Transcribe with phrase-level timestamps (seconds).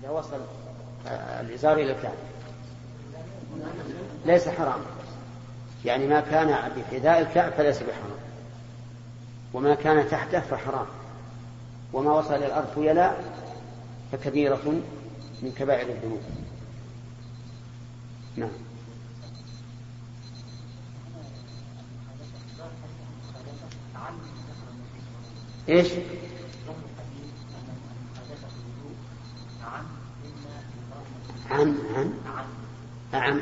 [0.00, 0.40] إذا وصل
[1.40, 2.14] الإزار إلى الكعب
[4.26, 4.80] ليس حرام.
[5.84, 8.18] يعني ما كان بحذاء الكعب فليس بحرام.
[9.54, 10.86] وما كان تحته فحرام.
[11.92, 13.24] وما وصل إلى الأرض خيلاء
[14.12, 14.82] فكبيرة
[15.42, 16.20] من كبائر الذنوب.
[18.36, 18.50] نعم.
[25.68, 25.88] إيش؟
[31.52, 32.12] عن عن
[33.12, 33.40] عن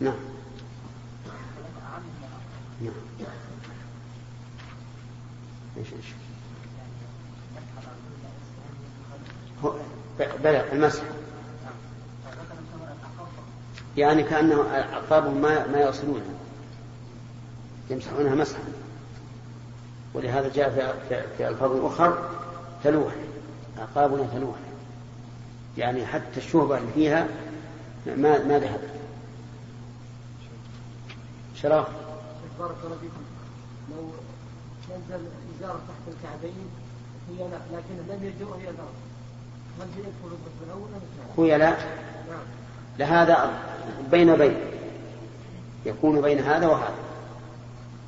[0.00, 0.14] نعم.
[2.80, 2.92] نعم.
[5.76, 6.06] إيش إيش؟
[10.18, 11.02] بلى المسح.
[13.96, 16.34] يعني كأنه أعقابهم ما ما يصلونها.
[17.90, 18.62] يمسحونها مسحا.
[20.14, 22.28] ولهذا جاء في, في ألفاظ أخر
[22.84, 23.14] تلوح.
[23.78, 24.56] أعقابنا تلوح
[25.78, 27.28] يعني حتى الشهبة اللي فيها
[28.06, 28.90] ما ما ذهبت
[31.54, 31.86] شراف.
[32.58, 33.24] بارك الله فيكم.
[33.90, 34.10] لو
[34.96, 35.26] نزل
[35.58, 36.68] إزار تحت الكعبين
[37.30, 38.94] هي لا لكن لم يجر إلى الأرض
[39.80, 41.78] هل يدخل الأول أم خيلاء
[42.28, 42.42] نعم.
[42.98, 43.50] لهذا
[44.10, 44.56] بين بين.
[45.86, 46.94] يكون بين هذا وهذا.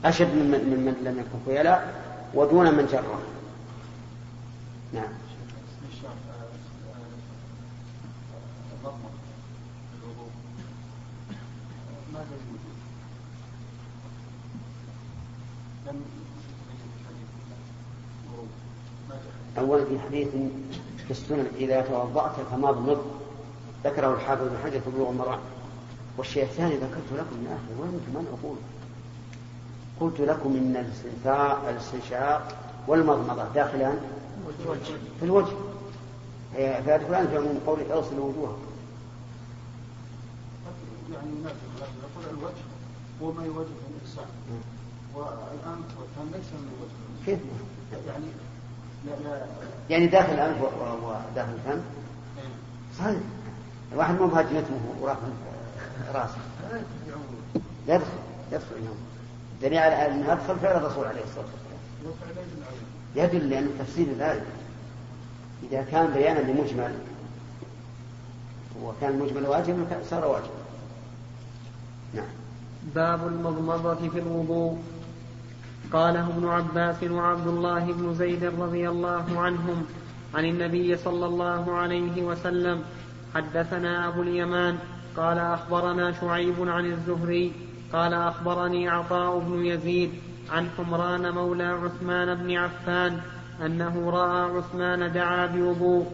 [0.05, 1.95] أشد من من, من لم يكن خيلاء
[2.35, 3.19] ودون من جره
[4.93, 5.13] نعم.
[19.59, 20.29] أولا في حديث
[21.05, 23.05] في السنن إذا توضأت فمضمض
[23.85, 25.39] ذكره الحافظ بن حجر في بلوغ المرأة
[26.19, 28.57] والشيء الثاني ذكرت لكم من آخر وأنتم من أقول؟
[30.01, 30.87] قلت لكم إن
[31.69, 32.57] الاستنشاق
[32.89, 33.99] والمضمضة داخلان
[35.21, 35.53] في الوجه.
[36.57, 38.73] فيدخلان في عموم قولك اغسلوا وجوهكم
[41.13, 42.55] يعني يقول الوجه
[43.23, 44.27] هو ما يواجه الانسان
[45.15, 47.27] والآن والفم ليس من الوجه.
[47.27, 47.39] كيف؟
[48.07, 48.25] يعني
[49.07, 49.47] لا لا.
[49.91, 51.81] يعني داخل الانف وداخل الفم؟
[52.99, 53.21] صحيح.
[53.93, 55.27] الواحد مو بهجمته ورافع
[56.15, 56.39] راسه.
[57.89, 58.07] يدخل
[58.53, 58.97] يدخل اليوم.
[59.63, 61.73] دليل على انه يدخل فعل الرسول عليه الصلاة والسلام.
[63.17, 64.47] يدل لأن تفسير ذلك
[65.71, 66.95] إذا كان بيانا لمجمل
[68.83, 70.63] وكان المجمل واجبا صار واجبا
[72.15, 72.29] نعم.
[72.95, 74.79] باب المضمضة في الوضوء.
[75.93, 79.85] قاله ابن عباس وعبد الله بن زيد رضي الله عنهم
[80.35, 82.83] عن النبي صلى الله عليه وسلم
[83.35, 84.79] حدثنا أبو اليمان
[85.17, 87.53] قال أخبرنا شعيب عن الزهري
[87.93, 90.11] قال أخبرني عطاء بن يزيد
[90.51, 93.21] عن حمران مولى عثمان بن عفان
[93.67, 96.07] أنه رأى عثمان دعا بوضوء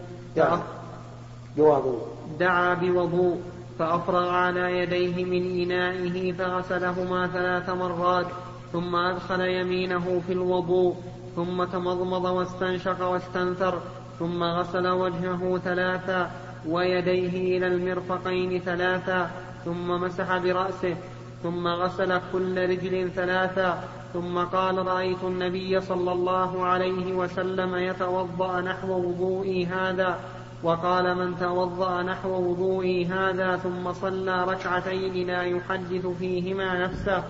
[1.57, 2.07] بوضوء
[2.41, 3.41] دعا بوضوء
[3.79, 8.27] فأفرغ على يديه من إنائه فغسلهما ثلاث مرات
[8.73, 10.97] ثم أدخل يمينه في الوضوء
[11.37, 13.81] ثم تمضمض واستنشق واستنثر
[14.19, 16.31] ثم غسل وجهه ثلاثا
[16.69, 19.31] ويديه إلى المرفقين ثلاثا
[19.65, 20.97] ثم مسح برأسه
[21.43, 28.93] ثم غسل كل رجل ثلاثا ثم قال رأيت النبي صلى الله عليه وسلم يتوضأ نحو
[28.93, 30.19] وضوئي هذا
[30.63, 37.25] وقال من توضأ نحو وضوئي هذا ثم صلى ركعتين لا يحدث فيهما نفسه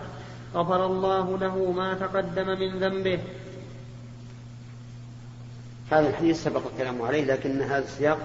[0.54, 3.18] غفر الله له ما تقدم من ذنبه.
[5.90, 8.18] هذا الحديث سبق الكلام عليه لكن هذا السياق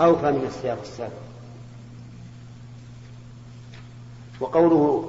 [0.00, 1.22] أوفى من السياق السابق.
[4.40, 5.04] وقوله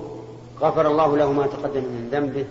[0.62, 2.46] غفر الله له ما تقدم من ذنبه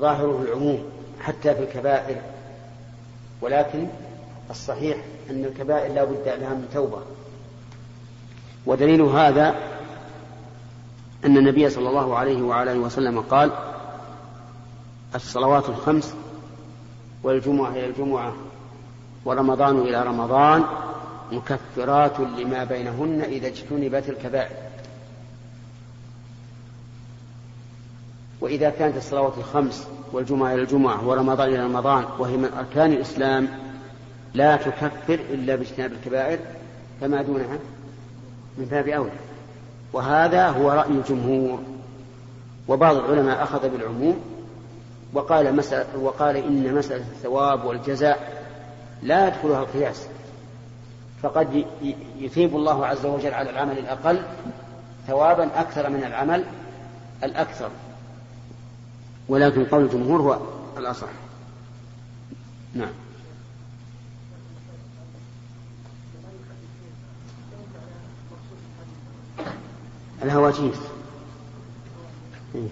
[0.00, 0.82] ظاهره العموم
[1.20, 2.16] حتى في الكبائر
[3.40, 3.86] ولكن
[4.50, 4.96] الصحيح
[5.30, 6.98] أن الكبائر لا بد لها من توبة.
[8.66, 9.54] ودليل هذا
[11.24, 13.50] أن النبي صلى الله عليه وعلى آله وسلم قال
[15.14, 16.14] الصلوات الخمس
[17.22, 18.32] والجمعة إلى الجمعة
[19.24, 20.64] ورمضان إلى رمضان
[21.32, 24.69] مكفرات لما بينهن إذا اجتنبت الكبائر.
[28.40, 33.48] وإذا كانت الصلوات الخمس والجمعة إلى الجمعة ورمضان إلى رمضان وهي من أركان الإسلام
[34.34, 36.38] لا تكفر إلا باجتناب الكبائر
[37.00, 37.58] فما دونها
[38.58, 39.10] من باب أولى.
[39.92, 41.60] وهذا هو رأي الجمهور.
[42.68, 44.20] وبعض العلماء أخذ بالعموم
[45.12, 48.44] وقال, مسألة وقال إن مسألة الثواب والجزاء
[49.02, 50.06] لا يدخلها القياس.
[51.22, 51.64] فقد
[52.18, 54.22] يثيب الله عز وجل على العمل الأقل
[55.06, 56.44] ثوابا أكثر من العمل
[57.24, 57.70] الأكثر.
[59.30, 60.38] ولكن قول الجمهور هو
[60.78, 61.08] الأصح.
[62.74, 62.92] نعم.
[70.22, 70.90] الهواتف
[72.54, 72.68] إيه.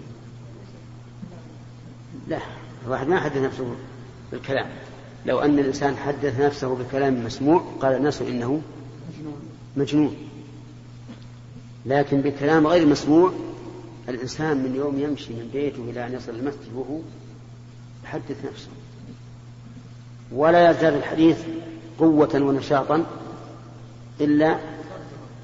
[2.27, 2.39] لا
[2.85, 3.75] الواحد ما حدث نفسه
[4.31, 4.67] بالكلام.
[5.25, 8.61] لو أن الإنسان حدث نفسه بكلام مسموع قال الناس إنه
[9.77, 10.15] مجنون.
[11.85, 13.33] لكن بكلام غير مسموع
[14.09, 16.99] الإنسان من يوم يمشي من بيته إلى أن يصل المسجد وهو
[18.03, 18.69] يحدث نفسه.
[20.31, 21.37] ولا يزداد الحديث
[21.99, 23.05] قوة ونشاطا
[24.21, 24.59] إلا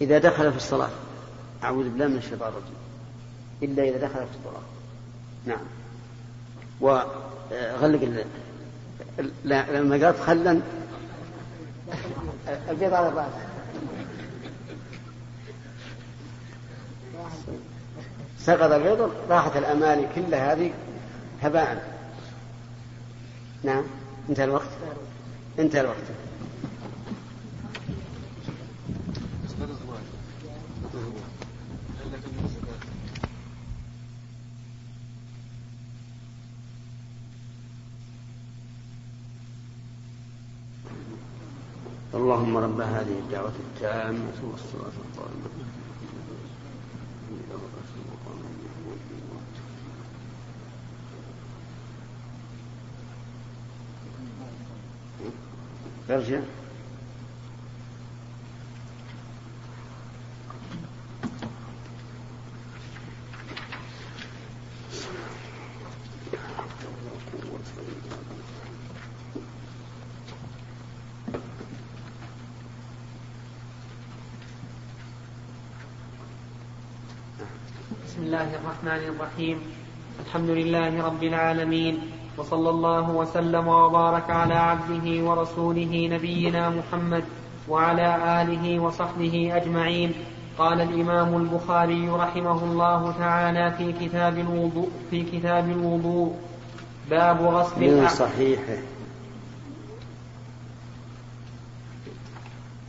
[0.02, 0.90] إذا دخل في الصلاة.
[1.64, 2.76] أعوذ بالله من الشيطان الرجيم.
[3.64, 4.64] إلا إذا دخل في الصلاة.
[5.46, 5.66] نعم.
[6.82, 8.26] وغلق
[9.44, 10.62] لا لما قالت خلا
[12.70, 13.32] البيض على الرأس.
[18.46, 20.74] سقط البيض راحت الأماني كلها هذه
[21.42, 21.96] هباء
[23.64, 23.84] نعم
[24.30, 24.70] انتهى الوقت؟
[25.60, 25.98] انتهى الوقت.
[42.14, 45.50] اللهم رب هذه الدعوة التامة والصلاة القائمة.
[56.10, 56.40] ارجع
[78.06, 79.58] بسم الله الرحمن الرحيم.
[80.26, 82.12] الحمد لله رب العالمين.
[82.38, 87.24] وصلى الله وسلم وبارك على عبده ورسوله نبينا محمد
[87.70, 90.14] وعلى آله وصحبه أجمعين.
[90.58, 96.36] قال الإمام البخاري رحمه الله تعالى في كتاب الوضوء في كتاب الوضوء.
[97.10, 98.78] باب غسل من صحيحه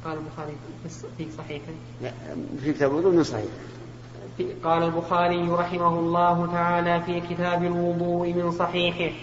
[0.04, 0.56] قال البخاري
[1.18, 1.72] في صحيحه
[2.60, 3.52] في كتاب الوضوء من صحيح.
[4.64, 9.14] قال البخاري رحمه الله تعالى في كتاب الوضوء من صحيحه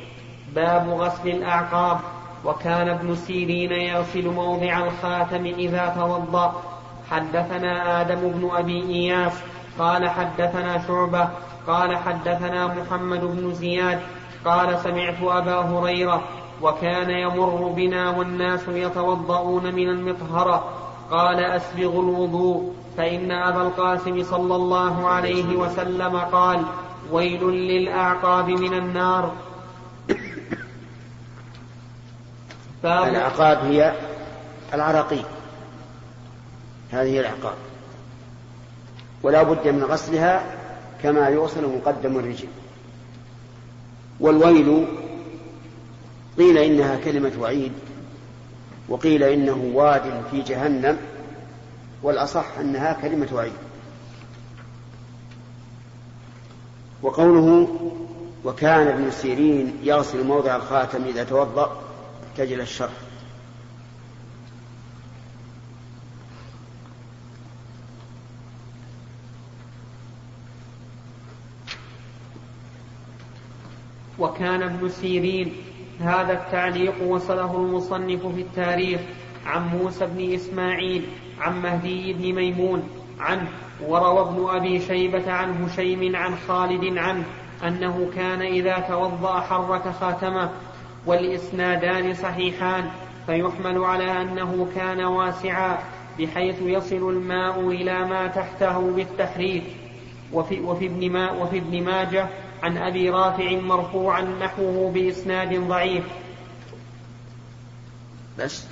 [0.56, 2.00] باب غسل الأعقاب
[2.46, 6.54] وكان ابن سيرين يغسل موضع الخاتم إذا توضأ.
[7.12, 9.34] حدثنا آدم بن أبي إياس
[9.80, 11.30] قال حدثنا شعبة
[11.68, 14.00] قال حدثنا محمد بن زياد
[14.46, 16.24] قال سمعت أبا هريرة
[16.62, 20.64] وكان يمر بنا والناس يتوضؤون من المطهرة.
[21.12, 22.83] قال أسبغ الوضوء.
[22.98, 26.66] فإن أبا القاسم صلى الله عليه وسلم قال
[27.12, 29.34] ويل للأعقاب من النار.
[32.86, 33.94] العقاب هي
[34.74, 35.26] العراقيل
[36.92, 37.56] هذه العقاب
[39.24, 40.44] ولا بد من غسلها
[41.04, 42.48] كما يغسل مقدم الرجل.
[44.20, 44.86] والويل
[46.38, 47.74] قيل إنها كلمة وعيد
[48.90, 50.98] وقيل إنه واد في جهنم.
[52.04, 53.54] والأصح أنها كلمة وعيد.
[57.02, 57.68] وقوله
[58.46, 61.82] وكان ابن سيرين يغسل موضع الخاتم إذا توضأ
[62.38, 62.92] تجل الشرح.
[74.20, 75.56] وكان ابن سيرين
[76.00, 79.02] هذا التعليق وصله المصنف في التاريخ
[79.46, 81.08] عن موسى بن إسماعيل
[81.44, 83.48] عن مهدي بن ميمون عنه
[83.88, 87.24] وروى ابن أبي شيبة عن هشيم عن خالد عنه
[87.68, 90.50] أنه كان إذا توضأ حرك خاتمه
[91.06, 92.90] والإسنادان صحيحان
[93.26, 95.80] فيحمل على أنه كان واسعا
[96.20, 99.64] بحيث يصل الماء إلى ما تحته بالتحريك
[100.34, 102.28] وفي, وفي, ابن, ما وفي ابن ماجه
[102.64, 106.04] عن أبي رافع مرفوعا نحوه بإسناد ضعيف.
[108.40, 108.68] بس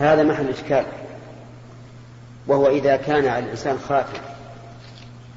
[0.00, 0.84] هذا محل إشكال
[2.46, 4.18] وهو إذا كان على الإنسان خاتم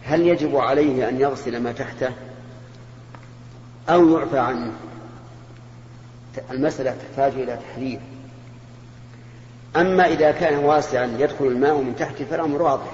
[0.03, 2.10] هل يجب عليه أن يغسل ما تحته؟
[3.89, 4.72] أو يعفى عنه؟
[6.51, 8.00] المسألة تحتاج إلى تحرير
[9.75, 12.91] أما إذا كان واسعا يدخل الماء من تحته فالأمر واضح.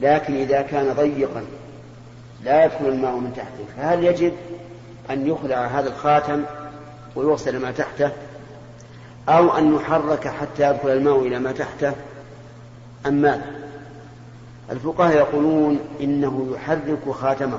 [0.00, 1.44] لكن إذا كان ضيقا
[2.44, 4.32] لا يدخل الماء من تحته فهل يجب
[5.10, 6.44] أن يخلع هذا الخاتم
[7.16, 8.12] ويوصل ما تحته؟
[9.28, 11.92] أو أن يحرك حتى يدخل الماء إلى ما تحته.
[13.06, 13.44] أم ماذا
[14.70, 17.58] الفقهاء يقولون إنه يحرك خاتمه.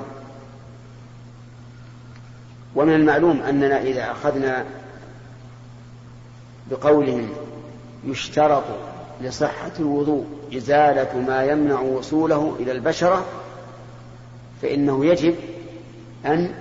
[2.74, 4.64] ومن المعلوم أننا إذا أخذنا
[6.70, 7.28] بقولهم
[8.04, 8.64] يشترط
[9.20, 10.24] لصحة الوضوء
[10.56, 13.24] إزالة ما يمنع وصوله إلى البشرة
[14.62, 15.34] فإنه يجب
[16.26, 16.54] أن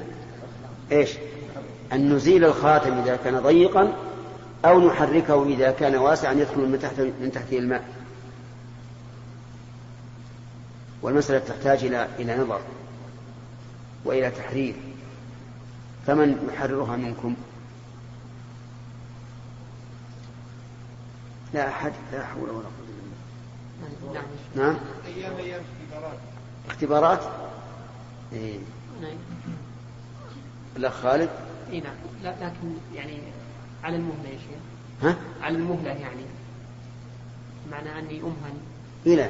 [0.92, 1.12] إيش؟
[1.94, 3.94] أن نزيل الخاتم إذا كان ضيقا
[4.65, 7.84] أو نحركه إذا كان واسعا يدخل من تحت من تحته الماء.
[11.01, 12.62] والمسألة تحتاج إلى إلى نظر
[14.05, 14.75] وإلى تحرير.
[16.07, 17.36] فمن يحررها منكم؟
[21.53, 22.86] لا أحد لا حول ولا قوة
[24.12, 24.22] إلا بالله.
[24.55, 24.77] نعم.
[25.05, 26.17] أيام أيام اختبارات؟
[26.69, 27.19] اختبارات؟
[28.34, 28.60] إيه.
[29.01, 29.17] نعم.
[30.77, 31.29] الأخ خالد؟
[31.72, 31.95] اي نعم.
[32.24, 33.19] لكن يعني
[33.86, 34.62] على المهلة يا شيخ.
[35.04, 36.22] ها؟ على المهلة يعني.
[37.72, 38.56] معنى أني أمهل
[39.06, 39.30] إلى.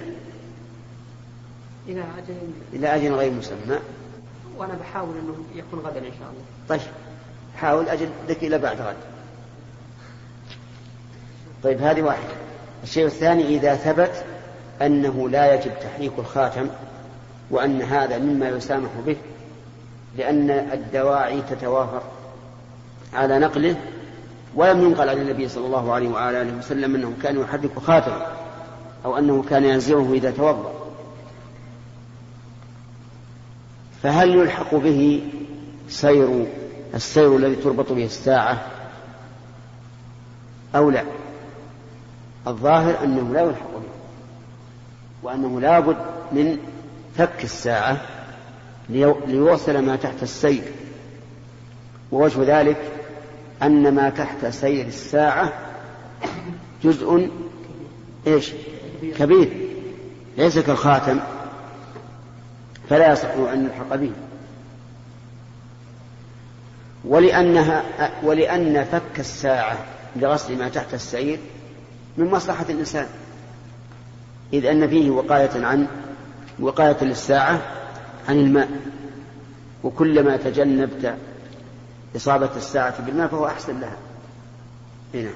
[1.88, 3.79] إلى أجل إلى أجل غير مسمى.
[4.57, 6.45] وأنا بحاول أنه يكون غدا إن شاء الله.
[6.69, 6.81] طيب.
[7.55, 8.95] حاول أجل لك إلى بعد غد.
[11.63, 12.33] طيب هذه واحدة.
[12.83, 14.25] الشيء الثاني إذا ثبت
[14.81, 16.67] أنه لا يجب تحريك الخاتم
[17.51, 19.17] وأن هذا مما يسامح به
[20.17, 22.01] لأن الدواعي تتوافر
[23.13, 23.75] على نقله
[24.55, 28.25] ولم ينقل عن النبي صلى الله عليه وعلى آله وسلم أنه كان يحرك خاتمه
[29.05, 30.74] أو أنه كان ينزعه إذا توضأ.
[34.03, 35.24] فهل يلحق به
[35.89, 36.47] سير
[36.93, 38.67] السير الذي تربط به الساعة
[40.75, 41.03] أو لا؟
[42.47, 43.89] الظاهر أنه لا يلحق به
[45.24, 45.97] وأنه لا بد
[46.31, 46.57] من
[47.17, 48.01] فك الساعة
[48.89, 50.63] ليوصل ما تحت السير.
[52.12, 52.94] ووجه ذلك
[53.65, 55.53] أن ما تحت سير الساعة
[56.84, 57.29] جزء
[58.27, 58.51] إيش؟
[59.19, 59.67] كبير.
[60.38, 61.19] ليس كالخاتم.
[62.89, 64.12] فلا يصح أن يلحق به.
[67.05, 67.84] ولأنها
[68.24, 69.77] ولأن فك الساعة
[70.15, 71.39] لغسل ما تحت السير
[72.17, 73.07] من مصلحة الإنسان.
[74.53, 75.88] إذ أن فيه وقاية عن
[76.60, 77.62] وقاية للساعة
[78.29, 78.69] عن الماء.
[79.84, 81.15] وكلما تجنبت
[82.15, 83.98] إصابة الساعة بالماء فهو أحسن لها.
[85.13, 85.31] هنا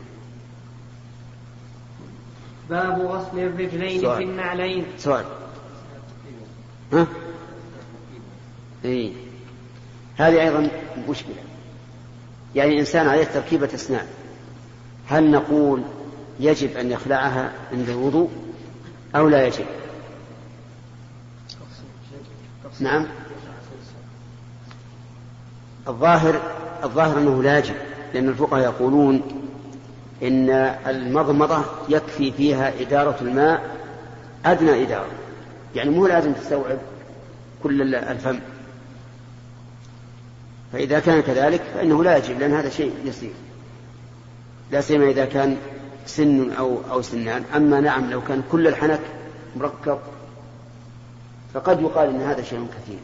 [2.69, 4.17] باب غسل الرجلين سؤال.
[4.17, 4.85] في النعلين.
[4.97, 5.25] سؤال.
[6.93, 7.07] ها؟
[8.85, 9.13] إيه.
[10.17, 10.69] هذه أيضا
[11.09, 11.43] مشكلة.
[12.55, 14.07] يعني إنسان عليه تركيبة أسنان.
[15.07, 15.83] هل نقول
[16.39, 18.29] يجب أن يخلعها عند الوضوء
[19.15, 19.65] أو لا يجب؟
[22.79, 23.07] نعم.
[25.87, 27.75] الظاهر الظاهر أنه لا يجب
[28.13, 29.21] لأن الفقهاء يقولون
[30.23, 30.49] إن
[30.87, 33.61] المضمضة يكفي فيها إدارة الماء
[34.45, 35.11] أدنى إدارة.
[35.75, 36.77] يعني مو لازم تستوعب
[37.63, 38.39] كل الفم.
[40.73, 43.33] فإذا كان كذلك فإنه لا يجب لأن هذا شيء يسير.
[44.71, 45.57] لا سيما إذا كان
[46.05, 47.43] سن أو أو سنان.
[47.55, 49.01] أما نعم لو كان كل الحنك
[49.55, 49.99] مركب
[51.53, 52.99] فقد يقال إن هذا شيء كثير.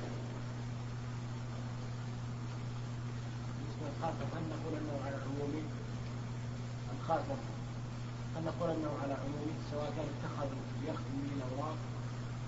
[7.10, 10.48] أن نقول أنه على عمومه سواء كان اتخذ
[10.82, 11.76] بيخدم من الأوراق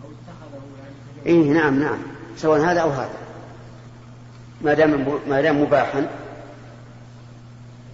[0.03, 0.95] أو اتخذه يعني
[1.25, 1.99] إيه نعم نعم.
[2.37, 3.17] سواء هذا أو هذا.
[4.61, 6.09] ما دام ما دام مباحا.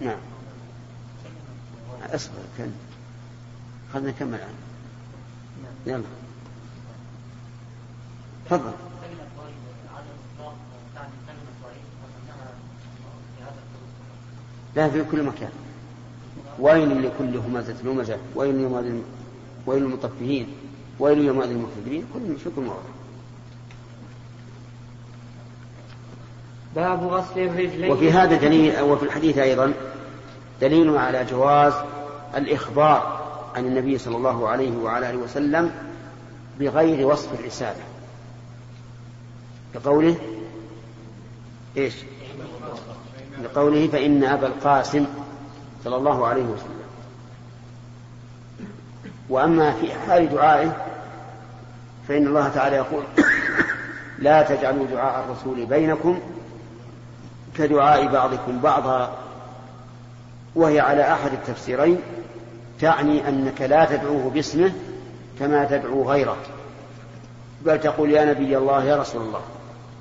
[0.00, 0.18] نعم.
[2.14, 2.72] أصبر كم
[3.92, 4.54] خلنا نكمل الآن.
[5.86, 6.04] يلا.
[8.46, 8.72] تفضل.
[14.76, 15.63] لا في كل مكان.
[16.58, 19.00] ويل لكل همزة لمزة ويل يومئذ
[19.66, 20.46] ويل للمطففين
[20.98, 22.94] ويل يومئذ للمكذبين كل في كل موضع
[26.76, 27.92] باب غسل الرجلين.
[27.92, 29.72] وفي هذا دليل وفي الحديث أيضا
[30.60, 31.72] دليل على جواز
[32.36, 33.20] الإخبار
[33.54, 35.70] عن النبي صلى الله عليه وعلى آله وسلم
[36.60, 37.82] بغير وصف الرسالة.
[39.74, 40.16] كقوله
[41.76, 41.94] إيش؟
[43.44, 45.06] لقوله فإن أبا القاسم
[45.84, 46.84] صلى الله عليه وسلم.
[49.28, 50.76] وأما في حال دعائه
[52.08, 53.04] فإن الله تعالى يقول
[54.18, 56.20] لا تجعلوا دعاء الرسول بينكم
[57.56, 59.16] كدعاء بعضكم بعضا
[60.54, 62.00] وهي على أحد التفسيرين
[62.80, 64.72] تعني أنك لا تدعوه باسمه
[65.38, 66.36] كما تدعو غيره.
[67.62, 69.40] بل تقول يا نبي الله يا رسول الله.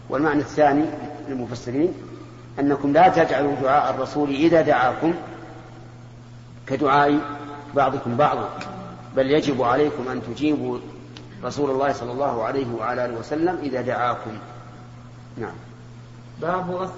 [0.10, 0.86] والمعنى الثاني
[1.30, 1.94] للمفسرين
[2.60, 5.13] أنكم لا تجعلوا دعاء الرسول إذا دعاكم
[6.67, 7.20] كدعاء
[7.75, 8.50] بعضكم بعضا
[9.15, 10.79] بل يجب عليكم أن تجيبوا
[11.43, 14.38] رسول الله صلى الله عليه وعلى آله وسلم إذا دعاكم.
[15.38, 15.55] نعم.
[16.41, 16.91] باب غسل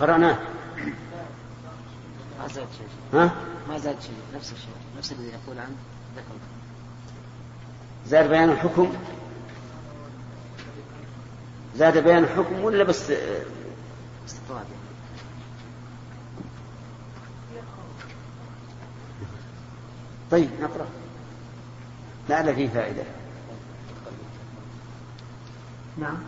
[0.00, 0.38] قرأناه.
[2.40, 3.20] ما زاد شيء.
[3.20, 3.34] ها؟
[3.68, 4.14] ما زاد شيء.
[4.34, 4.70] نفس الشيء.
[4.98, 5.76] نفس الذي يقول عنه.
[6.16, 6.34] ذكر.
[8.06, 8.92] زاد بيان الحكم؟
[11.78, 13.12] زاد بيان الحكم ولا بس
[14.26, 14.64] استطراد؟
[20.30, 20.86] طيب نقرأ.
[22.28, 23.02] لعل فيه فائدة.
[25.98, 26.18] نعم.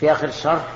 [0.00, 0.68] في آخر الشرح.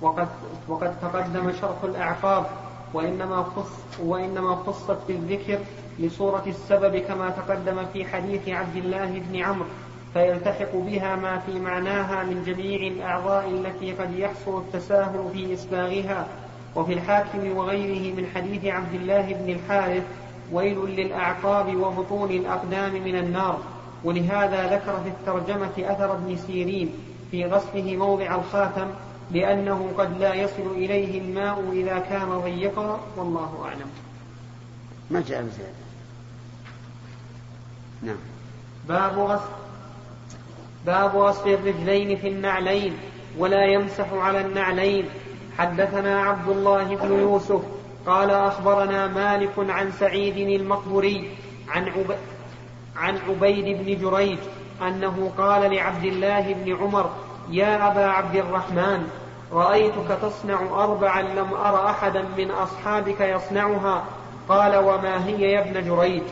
[0.00, 0.28] وقد
[0.68, 2.46] وقد تقدم شرح الأعقاب
[2.94, 5.58] وإنما خص وإنما خصت بالذكر
[5.98, 9.68] لصورة السبب كما تقدم في حديث عبد الله بن عمرو.
[10.16, 16.26] فيلتحق بها ما في معناها من جميع الأعضاء التي قد يحصل التساهل في إسباغها
[16.76, 20.02] وفي الحاكم وغيره من حديث عبد الله بن الحارث
[20.52, 23.58] ويل للأعقاب وبطون الأقدام من النار.
[24.04, 26.90] ولهذا ذكر في الترجمة أثر ابن سيرين
[27.30, 28.86] في غسله موضع الخاتم
[29.30, 33.90] لأنه قد لا يصل إليه الماء إذا كان ضيقا والله أعلم.
[35.10, 35.86] ما جاء بزيادة
[38.02, 38.16] نعم.
[38.88, 39.65] باب غسل
[40.86, 42.98] باب غسل الرجلين في النعلين
[43.38, 45.08] ولا يمسح على النعلين.
[45.58, 47.60] حدثنا عبد الله بن يوسف
[48.06, 51.30] قال أخبرنا مالك عن سعيد المقبري
[51.68, 52.16] عن عب...
[52.96, 54.38] عن عبيد بن جريج
[54.82, 57.10] أنه قال لعبد الله بن عمر
[57.50, 59.08] يا أبا عبد الرحمن
[59.52, 64.04] رأيتك تصنع أربعا لم أر أحدا من أصحابك يصنعها.
[64.48, 66.22] قال وما هي يا ابن جريج؟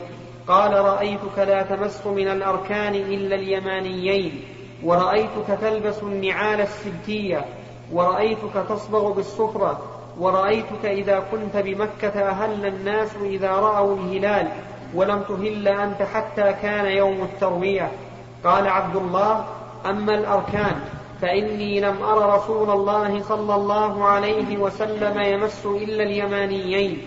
[0.48, 4.40] قال رأيتك لا تمس من الأركان إلا اليمانيين
[4.84, 7.44] ورأيتك تلبس النعال السبتية
[7.92, 9.82] ورأيتك تصبغ بالصفرة
[10.18, 14.48] ورأيتك إذا كنت بمكة أهل الناس إذا رأوا الهلال
[14.94, 17.90] ولم تهل أنت حتى كان يوم التروية.
[18.44, 19.44] قال عبد الله
[19.86, 20.76] أما الأركان
[21.22, 27.02] فإني لم أر رسول الله صلى الله عليه وسلم يمس إلا اليمانيين.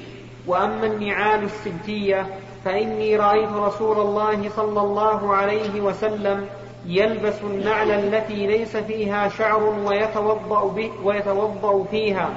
[0.48, 2.28] وأما النعال السبتية
[2.68, 6.48] فإني رأيت رسول الله صلى الله عليه وسلم
[6.86, 12.30] يلبس النعل التي ليس فيها شعر ويتوضأ, به ويتوضأ فيها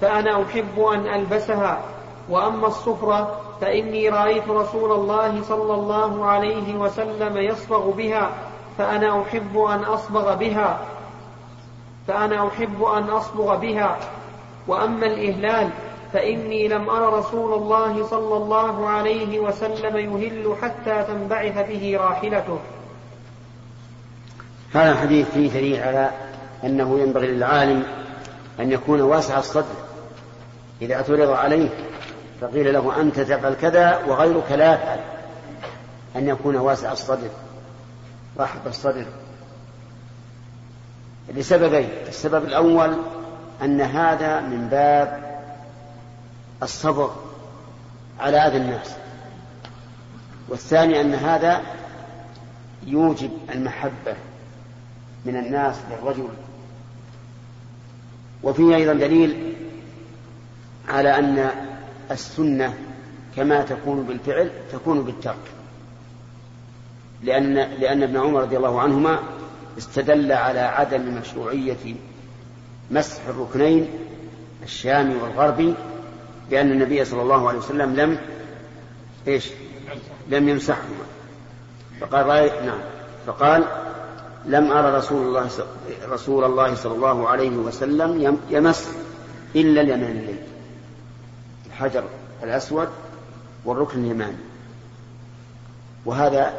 [0.00, 1.80] فأنا أحب أن ألبسها.
[2.30, 8.30] وأما الصفرة فإني رأيت رسول الله صلى الله عليه وسلم يصبغ بها
[8.78, 10.80] فأنا أحب أن أصبغ بها.
[12.08, 13.96] فأنا أحب أن أصبغ بها.
[14.68, 15.70] وأما الإهلال
[16.12, 22.58] فإني لم أر رسول الله صلى الله عليه وسلم يهل حتى تنبعث به راحلته.
[24.74, 26.10] هذا الحديث فيه دليل على
[26.64, 27.82] أنه ينبغي للعالم
[28.60, 29.74] أن يكون واسع الصدر.
[30.82, 31.68] إذا اعترض عليه
[32.40, 35.00] فقيل له أنت تفعل كذا وغيرك لا يفعل.
[36.16, 37.28] أن يكون واسع الصدر
[38.38, 39.04] رحب الصدر.
[41.34, 42.96] لسببين السبب الأول
[43.62, 45.31] أن هذا من باب
[46.62, 47.10] الصبر
[48.20, 48.94] على أذى الناس.
[50.48, 51.60] والثاني أن هذا
[52.86, 54.16] يوجب المحبة
[55.24, 56.28] من الناس للرجل.
[58.42, 59.54] وفيه أيضا دليل
[60.88, 61.50] على أن
[62.10, 62.74] السنة
[63.36, 65.52] كما تكون بالفعل تكون بالترك.
[67.22, 69.18] لأن لأن ابن عمر رضي الله عنهما
[69.78, 71.94] استدل على عدم مشروعية
[72.90, 73.88] مسح الركنين
[74.62, 75.74] الشامي والغربي
[76.52, 78.18] بأن النبي صلى الله عليه وسلم لم
[79.28, 79.50] إيش؟
[80.28, 81.04] لم يمسحهما.
[82.00, 82.78] فقال رأي نعم.
[83.26, 83.64] فقال
[84.46, 85.48] لم أرى رسول الله
[86.08, 88.88] رسول الله صلى الله عليه وسلم يمس
[89.56, 90.38] إلا اليمانيين.
[91.66, 92.04] الحجر
[92.42, 92.88] الأسود
[93.64, 94.36] والركن اليماني.
[96.04, 96.54] وهذا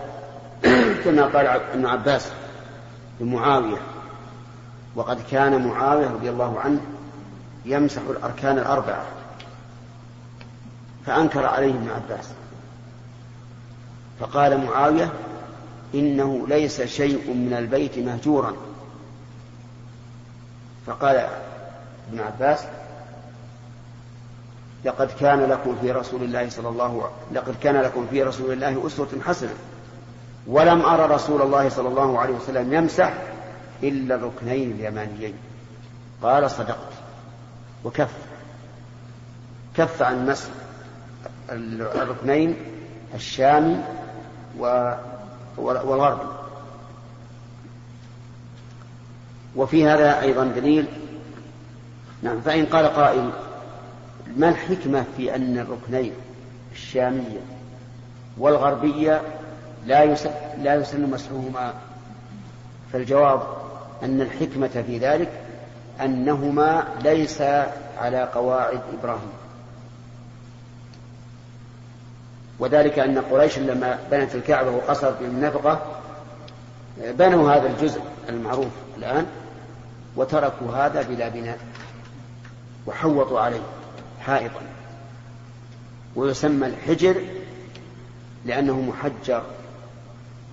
[1.04, 2.28] كما قال ابن عباس
[3.20, 3.82] لمعاوية.
[4.96, 6.82] وقد كان معاوية رضي الله عنه
[7.66, 9.23] يمسح الأركان الأربعة.
[11.06, 12.30] فأنكر عليه ابن عباس.
[14.20, 15.14] فقال معاوية
[15.96, 18.54] إنه ليس شيء من البيت مهجورا.
[20.88, 21.28] فقال
[22.10, 22.60] ابن عباس
[24.86, 29.08] لقد كان لكم في رسول الله صلى الله لقد كان لكم في رسول الله أسوة
[29.26, 29.54] حسنة
[30.48, 33.14] ولم أرى رسول الله صلى الله عليه وسلم يمسح
[33.84, 35.34] إلا الركنين اليمانيين.
[36.24, 36.94] قال صدقت.
[37.84, 38.12] وكف.
[39.78, 40.50] كف عن مسح.
[41.50, 42.56] الركنين
[43.16, 43.78] الشامي
[45.58, 46.28] والغربي
[49.56, 50.86] وفي هذا أيضا دليل.
[52.22, 53.30] نعم فإن قال قائل
[54.38, 56.14] ما الحكمة في أن الركنين
[56.72, 57.40] الشامية
[58.38, 59.22] والغربية
[59.86, 60.04] لا
[60.58, 61.74] لا يسن مسحهما
[62.94, 63.42] فالجواب
[64.04, 65.32] أن الحكمة في ذلك
[66.02, 67.42] أنهما ليس
[67.98, 69.43] على قواعد إبراهيم.
[72.60, 75.82] وذلك أن قريش لما بنت الكعبة وقصرت بالنفقة
[76.98, 79.26] بنوا هذا الجزء المعروف الآن
[80.16, 81.58] وتركوا هذا بلا بناء
[82.88, 83.62] وحوطوا عليه
[84.20, 84.62] حائطا.
[86.16, 87.16] ويسمى الحجر
[88.46, 89.44] لأنه محجر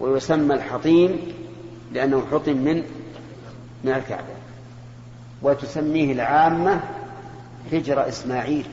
[0.00, 1.32] ويسمى الحطيم
[1.92, 2.82] لأنه حطم من
[3.84, 4.34] من الكعبة.
[5.42, 6.80] وتسميه العامة
[7.72, 8.66] حجر إسماعيل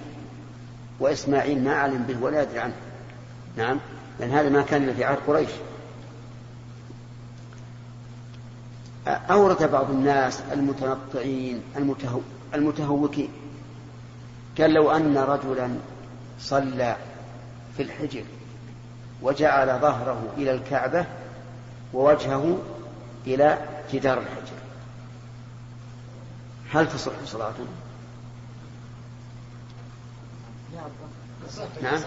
[1.00, 2.74] وإسماعيل ما علم به ولا يدري عنه.
[3.58, 3.80] نعم.
[4.20, 5.50] لأن هذا ما كان في عهد قريش.
[9.08, 12.20] أورد بعض الناس المتنطعين المتهو
[12.54, 13.30] المتهوكين.
[14.58, 15.70] قال لو أن رجلا
[16.40, 16.96] صلى
[17.78, 18.24] في الحجر
[19.22, 21.06] وجعل ظهره إلى الكعبة
[21.94, 22.58] ووجهه
[23.28, 23.58] إلى
[23.94, 24.58] جدار الحجر.
[26.72, 27.66] هل تصح صلاته؟
[31.82, 32.02] نعم.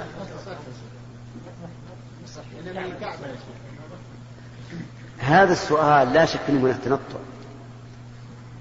[5.18, 7.20] هذا السؤال لا شك أنه من التنطع.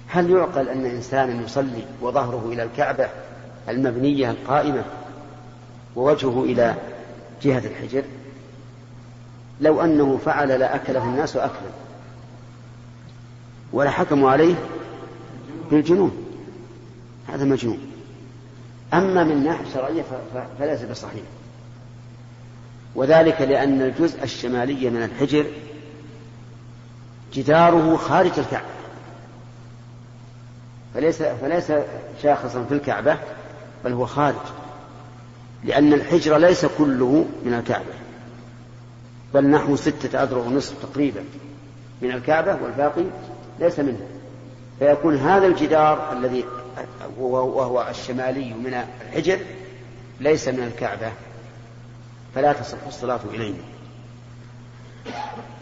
[0.08, 3.10] هل يعقل أن إنسانا يصلي وظهره إلى الكعبة
[3.70, 4.84] المبنية القائمة
[5.96, 6.76] ووجهه إلى
[7.42, 8.04] جهة الحجر؟
[9.62, 11.72] لو أنه فعل لاكله الناس أكلا.
[13.74, 14.56] ولحكموا عليه
[15.72, 16.26] بالجنون.
[17.28, 17.80] هذا مجنون.
[18.94, 20.04] أما من ناحية شرعية
[20.60, 21.24] فليس بصحيح.
[23.00, 25.46] وذلك لأن الجزء الشمالي من الحجر
[27.34, 28.66] جداره خارج الكعبة.
[30.94, 31.72] فليس فليس
[32.24, 33.18] شاخصا في الكعبة
[33.86, 34.36] بل هو خارج.
[35.64, 37.94] لأن الحجر ليس كله من الكعبة
[39.34, 41.24] بل نحو ستة أذرع ونصف تقريبا
[42.02, 43.06] من الكعبة والباقي
[43.60, 44.08] ليس منها
[44.80, 46.46] فيكون هذا الجدار الذي
[47.20, 49.40] وهو الشمالي من الحجر
[50.20, 51.12] ليس من الكعبة.
[52.36, 53.56] فلا تصح الصلاة إليه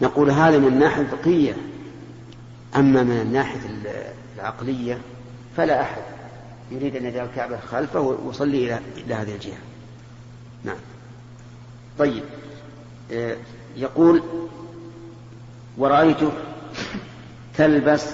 [0.01, 1.58] نقول هذا من الناحية الفقهية.
[2.75, 3.60] أما من الناحية
[4.36, 5.01] العقلية
[5.58, 6.01] فلا أحد
[6.71, 9.58] يريد أن يجعل الكعبة خلفه ويصلي إلى إلى هذه الجهة.
[10.63, 10.77] نعم.
[11.99, 12.23] طيب.
[13.12, 13.38] آه،
[13.75, 14.23] يقول
[15.77, 16.32] ورأيته
[17.58, 18.06] تلبس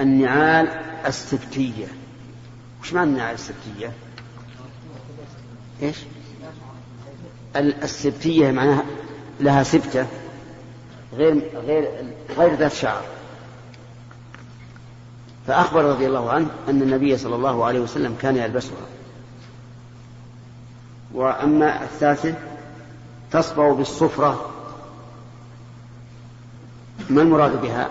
[0.00, 0.68] النعال
[1.06, 1.86] السبتية.
[2.82, 3.92] وش معنى النعال السبتية؟
[5.82, 5.96] إيش؟
[7.56, 8.84] السبتية معناها
[9.40, 10.06] لها سبتة
[11.12, 11.88] غير غير
[12.38, 13.02] غير ذات شعر.
[15.46, 18.86] فأخبر رضي الله عنه أن النبي صلى الله عليه وسلم كان يلبسها.
[21.14, 22.34] وأما الثالثة
[23.30, 24.50] تصبغ بالصفرة.
[27.10, 27.88] ما المراد بها؟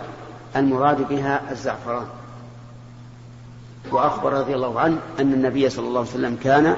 [0.56, 2.06] المراد بها الزعفران.
[3.91, 6.76] وأخبر رضي الله عنه أن النبي صلى الله عليه وسلم كان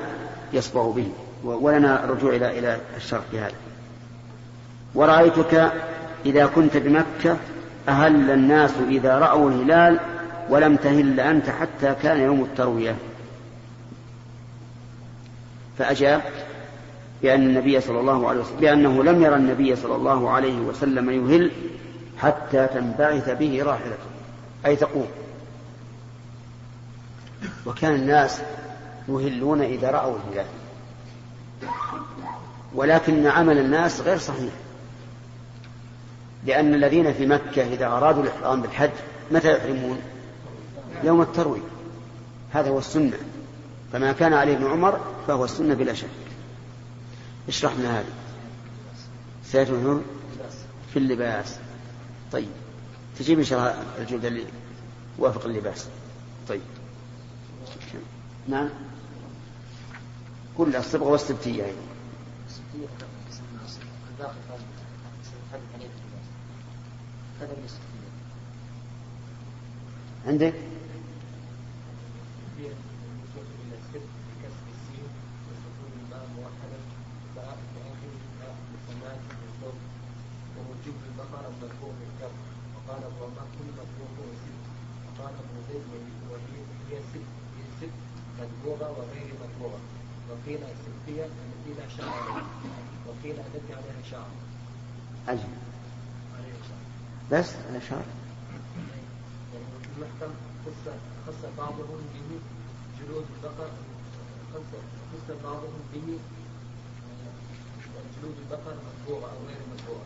[0.53, 1.09] يصبغ به.
[1.43, 3.55] ولنا الرجوع إلى إلى الشرح في هذا.
[4.95, 5.71] ورأيتك
[6.25, 7.37] إذا كنت بمكة
[7.89, 9.99] أهل الناس إذا رأوا الهلال
[10.49, 12.95] ولم تهل أنت حتى كان يوم التروية.
[15.77, 16.21] فأجاب
[17.21, 21.51] بأن النبي صلى الله عليه وسلم بأنه لم يرى النبي صلى الله عليه وسلم يهل
[22.17, 24.09] حتى تنبعث به راحلته.
[24.65, 25.07] أي تقوم.
[27.65, 28.41] وكان الناس
[29.09, 30.45] يهلون إذا رأوا الهلال.
[32.75, 34.53] ولكن عمل الناس غير صحيح.
[36.45, 38.91] لأن الذين في مكة إذا أرادوا الإحرام بالحج
[39.31, 39.97] متى يحرمون؟
[41.03, 41.61] يوم التروي
[42.51, 43.17] هذا هو السنة.
[43.93, 46.07] فما كان عليه ابن عمر فهو السنة بلا شك.
[47.47, 48.13] اشرح لنا هذه
[49.45, 49.99] سيأتي
[50.93, 51.55] في اللباس.
[52.31, 52.49] طيب.
[53.19, 54.45] تجيب إن شاء الله الجلد اللي
[55.17, 55.87] وافق اللباس.
[56.49, 56.61] طيب.
[58.47, 58.69] نعم.
[60.57, 61.92] كلها الصبغة والسبتية أيضا
[70.27, 70.53] عندك؟
[82.75, 84.59] وقال الضمان كل مطبوخ وزيد
[85.07, 85.83] وقال ابن زيد
[86.29, 86.59] وهي
[86.89, 87.27] هي ست.
[87.57, 87.93] هي ست
[88.39, 89.79] مدبوغة وغير مدبوغة
[90.29, 92.43] وقيل السبتية التي لا شعر عليها
[93.07, 94.27] وقيل التي عليها شعر.
[95.27, 95.49] أجل.
[97.31, 98.05] بس على شعر.
[99.97, 100.33] المحكم
[100.65, 100.91] خص
[101.27, 102.39] خص بعضهم به
[102.99, 103.69] جلود البقر
[104.53, 104.71] خص
[105.13, 106.17] خص بعضهم به
[108.15, 110.05] جلود البقر مطبوعة أو غير مطبوعة.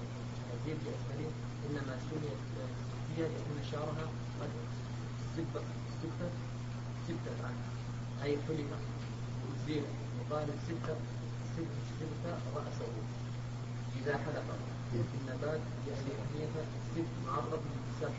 [0.53, 1.29] الزيت بأسفله
[1.69, 2.39] إنما سميت
[3.15, 4.07] فيها لأن شعرها
[4.41, 4.49] قد
[5.37, 5.63] سبت
[6.03, 6.31] سبت
[7.07, 7.63] سبت عنه
[8.23, 8.71] أي حلق
[9.47, 9.83] وزيل
[10.67, 10.97] سبت
[11.57, 11.67] سبت
[11.99, 12.91] سبت رأسه.
[14.03, 14.43] إذا حلق
[14.93, 16.43] وفي النبات يعني
[16.91, 18.09] السبت معرض من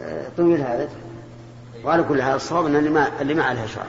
[0.00, 0.88] آه، طويل هذا.
[1.84, 3.86] وعلى كل حال الصواب أن اللي ما اللي ما عليها شعر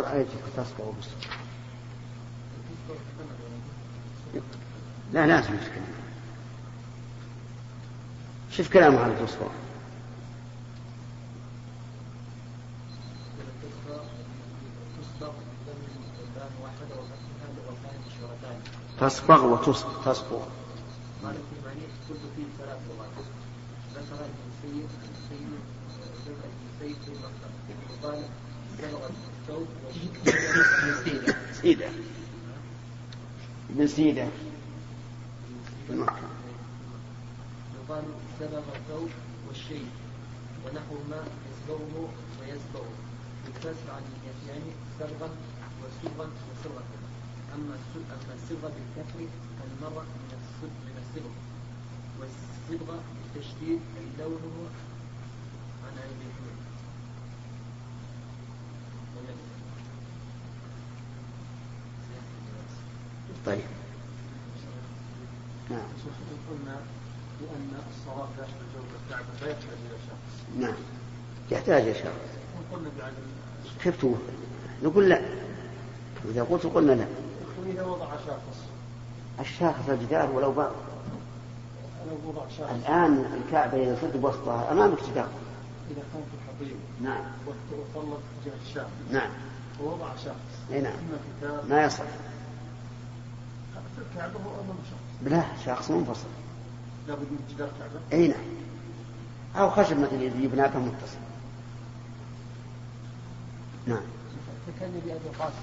[0.00, 1.36] ورأيتك تصبغ بالسفرة
[5.12, 5.94] لا لازم تكلم
[8.50, 9.48] شوف كلامه على التصبغ
[19.00, 20.42] تصبغ وتصبغ تصبغ
[21.24, 21.86] قال في معنيه
[22.36, 22.78] فيه ثلاث
[23.94, 24.88] ذكر ابن سيد
[26.80, 28.22] ابن المكتب وقال
[28.78, 29.68] بلغ الثوب
[30.24, 31.34] سيدة.
[31.62, 31.88] سيدة
[33.70, 34.28] ابن سيدة.
[37.76, 38.04] يقال
[38.40, 39.10] سبغ الثوب
[39.48, 39.86] والشيء
[40.64, 42.08] ونحو ما يسبغه
[42.40, 42.92] ويسبغه
[43.44, 44.62] بالكسر عن اليتين
[44.98, 45.30] سبغا
[45.82, 46.84] وسبغا وسبغة
[47.54, 49.18] أما أما الصبغة بالكسر
[49.58, 51.30] فالمرة من من الصبغ
[52.20, 52.98] والصبغة
[53.34, 54.68] بالتشديد أي لونه
[55.86, 56.28] عن أبي
[63.46, 63.60] طيب.
[65.70, 65.80] نعم.
[66.50, 66.76] قلنا
[67.40, 70.74] بأن الصواب داخل الجوف الكعبة لا يحتاج إلى شخص نعم.
[71.50, 72.30] يحتاج إلى شخص
[72.98, 73.14] بعدم
[73.82, 74.16] كيف تقول؟
[74.82, 75.20] نقول لا.
[76.24, 77.06] إذا قلت قلنا لا.
[77.66, 78.60] وإذا وضع شخص
[79.40, 80.70] الشاخص الجدار ولو بقى
[82.08, 85.28] لو وضع شخص الآن الكعبة إذا صرت بوسطها أمامك جدار
[85.90, 87.24] إذا كان في الحضيض نعم.
[87.46, 89.30] وطلق جهة الشام نعم.
[89.82, 90.94] ووضع شخص اي نعم.
[91.68, 92.04] ما يصح.
[93.98, 95.32] الكعبة هو أمام شخص.
[95.32, 96.26] لا شخص منفصل.
[97.08, 98.00] لابد من جدار كعبة.
[98.12, 98.40] أي نعم.
[99.56, 101.18] أو خشب مثل يبنى كم متصل.
[103.86, 104.02] نعم.
[104.66, 105.54] تكلم بأبي القاسم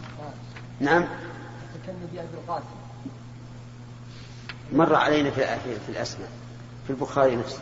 [0.80, 1.06] نعم.
[1.84, 2.66] تكلم بأبي القاسم.
[4.74, 6.30] مر علينا في في, في الأسماء.
[6.88, 7.60] في البخاري نفسه.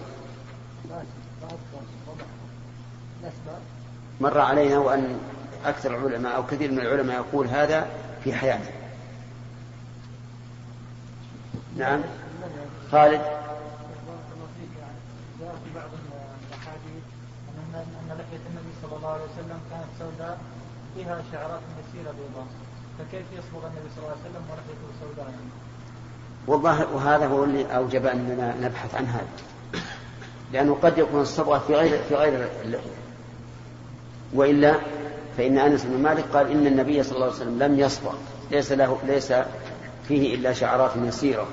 [4.21, 5.19] مر علينا وأن
[5.65, 7.87] أكثر العلماء أو كثير من العلماء يقول هذا
[8.23, 8.84] في حياته.
[11.75, 12.01] نعم.
[12.91, 13.21] خالد.
[15.75, 15.89] بعض
[16.49, 17.03] الاحاديث
[17.49, 20.37] ان ان لحيه النبي صلى الله عليه وسلم كانت سوداء
[20.95, 22.47] فيها شعرات يسيره بيضاء
[22.99, 25.33] فكيف يصبغ النبي صلى الله عليه وسلم ولحيته سوداء؟
[26.47, 29.81] والله وهذا هو اللي أوجب أننا نبحث عن هذا.
[30.53, 32.89] لأنه قد يكون الصبغة في غير في غير اللحية.
[34.33, 34.75] وإلا
[35.37, 38.13] فإن أنس بن مالك قال إن النبي صلى الله عليه وسلم لم يصبغ.
[38.51, 39.33] ليس له ليس
[40.07, 41.47] فيه إلا شعرات يسيرة.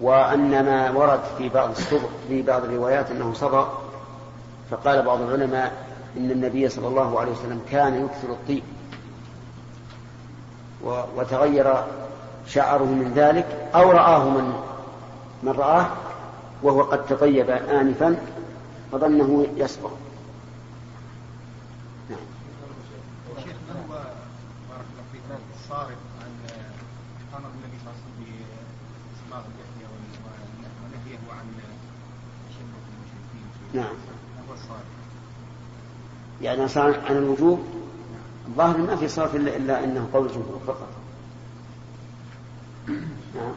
[0.00, 3.68] وأن ما ورد في بعض الصبغ في بعض الروايات أنه صبغ
[4.70, 5.72] فقال بعض العلماء
[6.16, 8.62] إن النبي صلى الله عليه وسلم كان يكثر الطيب.
[11.16, 11.84] وتغير
[12.46, 14.52] شعره من ذلك أو رآه من
[15.42, 15.86] من رآه
[16.62, 18.16] وهو قد تطيب آنفا
[18.92, 19.90] فظنه يصبغ
[22.10, 22.18] نعم.
[23.44, 23.88] شيخ هو
[24.68, 25.22] بارك الله فيك؟
[25.64, 26.30] الصارف عن
[27.38, 31.46] أمر النبي صلى الله عليه وسلم باصباغ اللحيه وال- ونهيه عن
[32.48, 33.94] تشبه المشركين نعم.
[36.42, 37.64] يعني صار عن الوجوب
[38.48, 40.88] الظاهر ما في صرف إلا, إلا أنه قول الجمهور فقط.
[43.34, 43.52] نعم.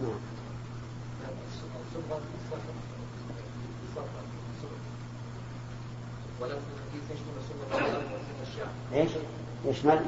[0.00, 0.10] نعم.
[8.92, 9.10] إيش؟
[9.64, 10.00] يشمل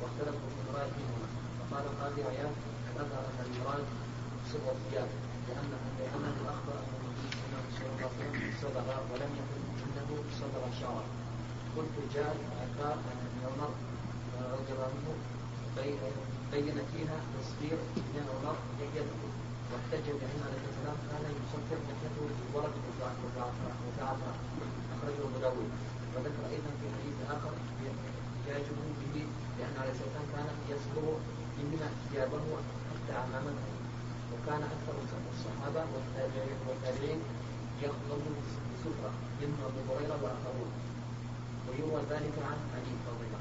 [0.00, 1.26] واختلفوا في منهما
[1.70, 1.84] فقال
[2.40, 4.03] ان
[4.54, 5.08] صبغه الثياب
[5.48, 11.04] لأنه لأنه اخبر ان النبي صلى الله عليه وسلم صبغ ولم يقل انه صبغ الشعر
[11.76, 13.70] قلت جاء عقاب ان عمر
[14.54, 15.10] رضي الله عنه
[16.52, 19.20] بين فيها تصوير ابن عمر لحيته
[19.70, 24.20] واحتج بان عليه السلام كان يصفر لحيته بالورد وزعفران
[24.94, 25.70] أخرجه أبو داود.
[26.14, 29.26] وذكر أيضا في حديث آخر احتجاجه به
[29.58, 31.06] لأن عليه السلام كان يصبر
[31.58, 32.44] منها ثيابه
[32.90, 33.73] حتى عمامته
[34.44, 34.94] وكان أكثر
[35.32, 37.18] الصحابه والتابعين والتابعين
[37.82, 38.36] يخضرون
[38.74, 40.70] بسفره منهم أبو هريرة واخرون
[41.68, 43.38] ويروى ذلك عن علي رضي الله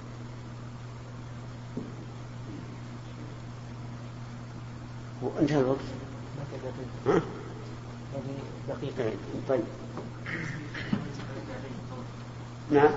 [5.22, 5.40] عنه.
[5.40, 5.80] انتهى الوقت.
[7.08, 7.22] ها؟
[8.70, 9.04] دقيقة.
[9.04, 9.14] إيه،
[9.50, 9.64] طيب.
[12.72, 12.92] نعم.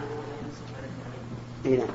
[1.66, 1.88] اي نعم.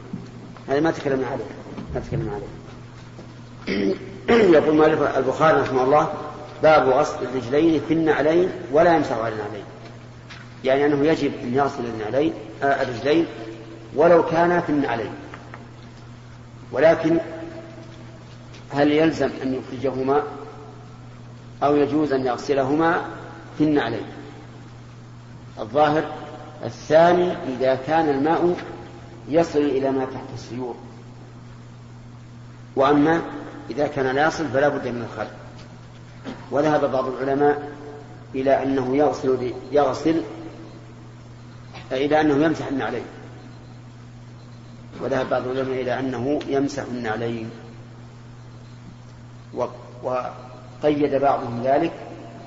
[0.67, 1.45] هذا ما تكلمنا عليه.
[1.93, 4.10] ما تكلمنا عليه.
[4.29, 6.13] يقول مؤلف البخاري رحمه الله
[6.63, 9.63] باب غسل الرجلين في النعلين ولا يمسح على النعلين.
[10.63, 13.25] يعني أنه يجب أن يغسل النعلين آه الرجلين
[13.95, 15.11] ولو كانا في النعلين.
[16.71, 17.17] ولكن
[18.71, 20.23] هل يلزم أن يخرجهما
[21.63, 23.01] أو يجوز أن يغسلهما
[23.57, 24.05] في النعلين؟
[25.59, 26.03] الظاهر
[26.63, 28.55] الثاني إذا كان الماء
[29.29, 30.75] يصل إلى ما تحت السيور.
[32.75, 33.21] وأما
[33.71, 35.31] إذا كان لا يصل فلا بد من الخلع
[36.51, 37.71] وذهب بعض العلماء
[38.35, 40.21] إلى أنه يغسل يغسل
[41.91, 43.05] إلى أنه يمسح النعلين.
[45.01, 47.49] وذهب بعض العلماء إلى أنه يمسح النعلين.
[50.03, 51.91] وقيد بعضهم ذلك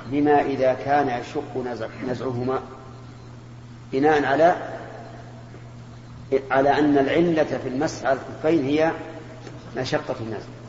[0.06, 2.60] بما إذا كان يشق نزع نزعهما
[3.92, 4.56] بناء على
[6.50, 8.92] على أن العلة في المسح على الخفين هي
[9.76, 10.63] مشقة النزع.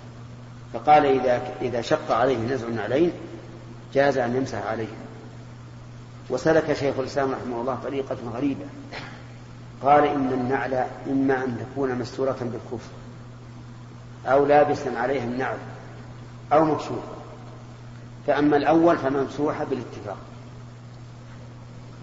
[0.76, 3.12] فقال إذا إذا شق عليه نزع النعلين
[3.94, 4.88] جاز أن يمسح عليه.
[6.30, 8.66] وسلك شيخ الإسلام رحمه الله طريقة غريبة.
[9.84, 10.74] قال إن النعل
[11.08, 12.90] إما أن تكون مستورة بالكفر
[14.26, 15.58] أو لابسا عليها النعل
[16.54, 17.16] أو مكشوفة
[18.28, 20.18] فأما الأول فممسوحة بالاتفاق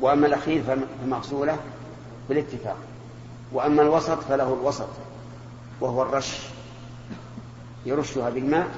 [0.00, 0.62] وأما الأخير
[1.02, 1.56] فمغسولة
[2.28, 2.76] بالاتفاق
[3.52, 4.88] وأما الوسط فله الوسط
[5.80, 6.51] وهو الرش.
[7.86, 8.68] يرشها بالماء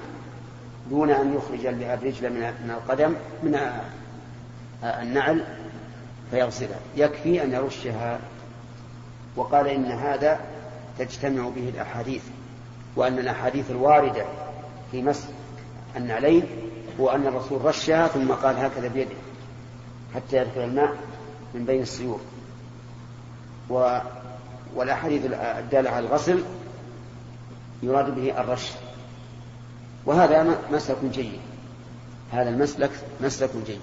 [0.90, 3.58] دون أن يخرج الرجل من القدم من
[4.84, 5.44] النعل
[6.30, 6.78] فيغسلها.
[6.96, 8.18] يكفي أن يرشها.
[9.36, 10.40] وقال إن هذا
[10.98, 12.22] تجتمع به الأحاديث
[12.96, 14.24] وأن الأحاديث الواردة
[14.90, 15.28] في مسح
[15.96, 16.42] النعلين
[17.00, 19.16] هو أن الرسول رشها ثم قال هكذا بيده
[20.14, 20.96] حتى يدخل الماء
[21.54, 22.20] من بين السيور
[23.70, 23.98] و
[24.76, 26.42] والأحاديث الدالة على الغسل
[27.82, 28.70] يراد به الرش.
[30.06, 31.40] وهذا مسلك جيد.
[32.32, 32.90] هذا المسلك
[33.20, 33.80] مسلك جيد.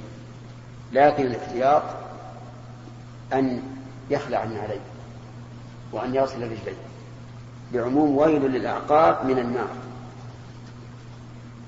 [0.94, 1.84] لكن الاحتياط
[3.34, 3.62] أن
[4.10, 4.82] يخلع عليه
[5.92, 6.82] وأن يصل رجليه.
[7.74, 9.70] بعموم ويل للأعقاب من النار.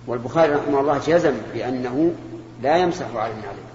[0.08, 2.14] والبخاري رحمه الله جزم بأنه
[2.62, 3.74] لا يمسح على النعلين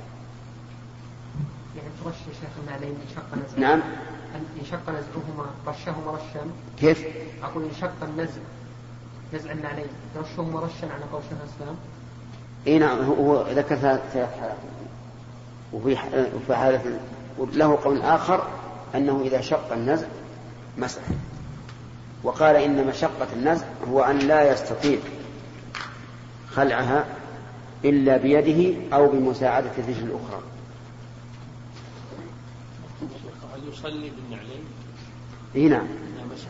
[1.76, 3.82] يعني ترش يا شيخ النعلين انشق نزع نعم.
[4.60, 6.46] انشق نزعهما رشهما رشا.
[6.80, 7.04] كيف؟
[7.42, 8.40] أقول انشق النزع
[9.34, 11.76] نزع النعلين ترشهما رشا على قول شيخ الإسلام؟
[12.66, 14.56] إي نعم هو ذكر ثلاث حالات.
[15.72, 15.96] وفي
[16.36, 17.00] وفي حالة
[17.38, 18.46] له قول آخر
[18.94, 20.06] أنه إذا شق النزع
[20.78, 21.02] مسح.
[22.22, 24.98] وقال إن مشقة النزع هو أن لا يستطيع
[26.50, 27.06] خلعها
[27.84, 30.42] إلا بيده أو بمساعدة الرجل الأخرى.
[33.54, 34.64] هل يصلي بالنعلين؟
[35.56, 35.86] إي نعم.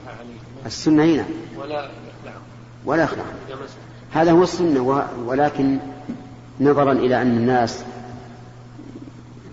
[0.07, 0.67] عليه.
[0.67, 1.25] السنة هنا
[1.57, 2.41] ولا يخلعه
[2.89, 3.25] ولا يخلع.
[4.13, 5.79] هذا هو السنة ولكن
[6.61, 7.85] نظرا إلى أن الناس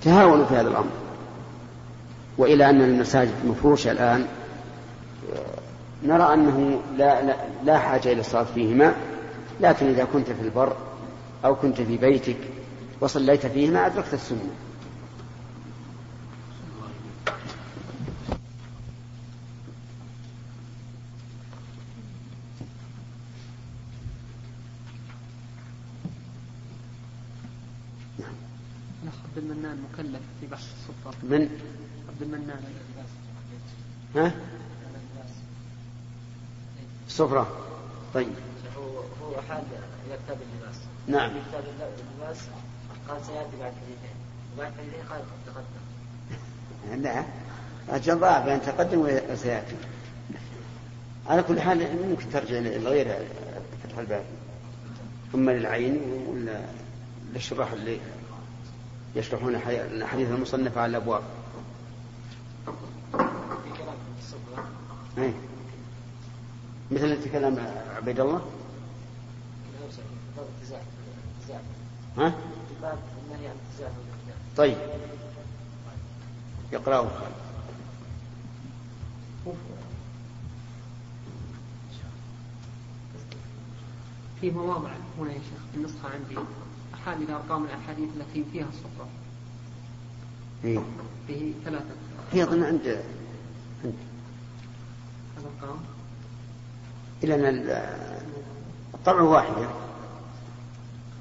[0.02, 0.92] تهاونوا في هذا الأمر
[2.38, 4.26] وإلى أن المساجد مفروشة الآن.
[6.04, 8.94] نرى أنه لا, لا, لا حاجة إلى الصلاة فيهما
[9.62, 10.76] لكن إذا كنت في البر
[11.46, 12.38] أو كنت في بيتك
[13.02, 14.50] وصليت فيهما أدركت السنة
[29.04, 31.50] الأخ عبد المنان مكلف في بحث السلطة من
[32.10, 32.64] عبد المنان.
[34.16, 34.32] ها؟
[37.08, 37.66] السفرة
[38.14, 38.28] طيب.
[39.22, 39.64] هو حال
[40.08, 40.76] إلى كتاب اللباس.
[41.08, 41.30] نعم.
[41.30, 42.38] في كتاب اللباس
[43.10, 44.16] قال سيأتي بعد حديثين
[44.56, 47.02] وبعد حديثين قال قد تقدم.
[47.02, 47.24] لا
[47.96, 49.00] أجل ضاع بين تقدم
[49.32, 49.76] وسيأتي.
[51.28, 53.08] على كل حال ممكن ترجع لغير
[53.84, 54.24] فتح الباب.
[55.32, 56.62] ثم للعين ولا
[57.34, 58.00] للشراح اللي
[59.16, 61.24] يشرحون الأحاديث المصنفة على الأبواب.
[63.78, 63.98] كلام
[65.18, 65.34] أي.
[66.92, 68.42] مثل تكلم عبيد الله؟
[72.18, 72.34] ها؟
[74.58, 74.78] طيب.
[76.72, 77.08] يقرأه.
[77.08, 77.46] خالد
[84.42, 84.90] في مواضع
[85.20, 86.36] هنا يا شيخ النسخة عندي.
[87.06, 89.08] أحاديث أرقام الأحاديث التي فيها الصفرة
[90.64, 90.80] إيه.
[91.28, 91.96] فيه ثلاثة.
[92.32, 93.02] هي أظن عند
[93.84, 93.94] عند
[95.38, 95.78] الأرقام.
[97.24, 97.70] إلى أن ال-
[98.94, 99.70] الطبع واحدة.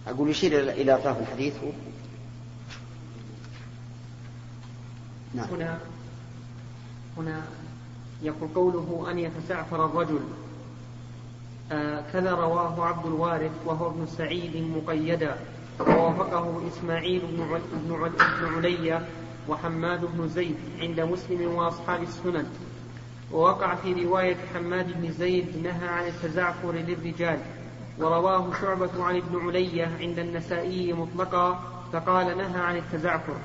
[0.06, 1.54] أقول يشير إلى أطراف الحديث.
[1.64, 1.70] هو
[5.34, 5.46] نعم.
[5.50, 5.78] هنا
[7.18, 7.42] هنا
[8.22, 10.20] يقول قوله أن يتزعفر الرجل.
[11.72, 15.36] آه كذا رواه عبد الوارث وهو ابن سعيد مقيدا.
[15.80, 19.00] ووافقه إسماعيل بن عل- بن عل- بن علي
[19.48, 22.46] وحماد بن زيد عند مسلم وأصحاب السنن.
[23.32, 27.38] ووقع في رواية حماد بن زيد نهى عن التزعفر للرجال.
[27.98, 31.60] ورواه شعبة عن ابن علي عند النسائي مطلقا
[31.92, 33.36] فقال نهى عن التزعفر.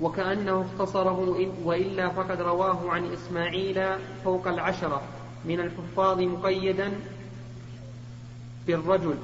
[0.00, 3.82] وكأنه اختصره وإلا فقد رواه عن إسماعيل
[4.24, 5.02] فوق العشرة
[5.44, 6.92] من الحفاظ مقيدا
[8.66, 9.14] بالرجل.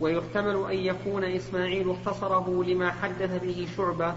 [0.00, 4.14] ويحتمل أن يكون إسماعيل اختصره لما حدث به شعبة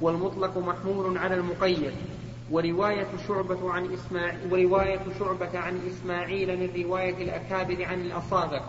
[0.00, 1.92] والمطلق محمول على المقيد.
[2.50, 8.60] ورواية شعبة عن إسماعيل ورواية شعبة عن إسماعيل من رواية الأكابر عن الأصابع.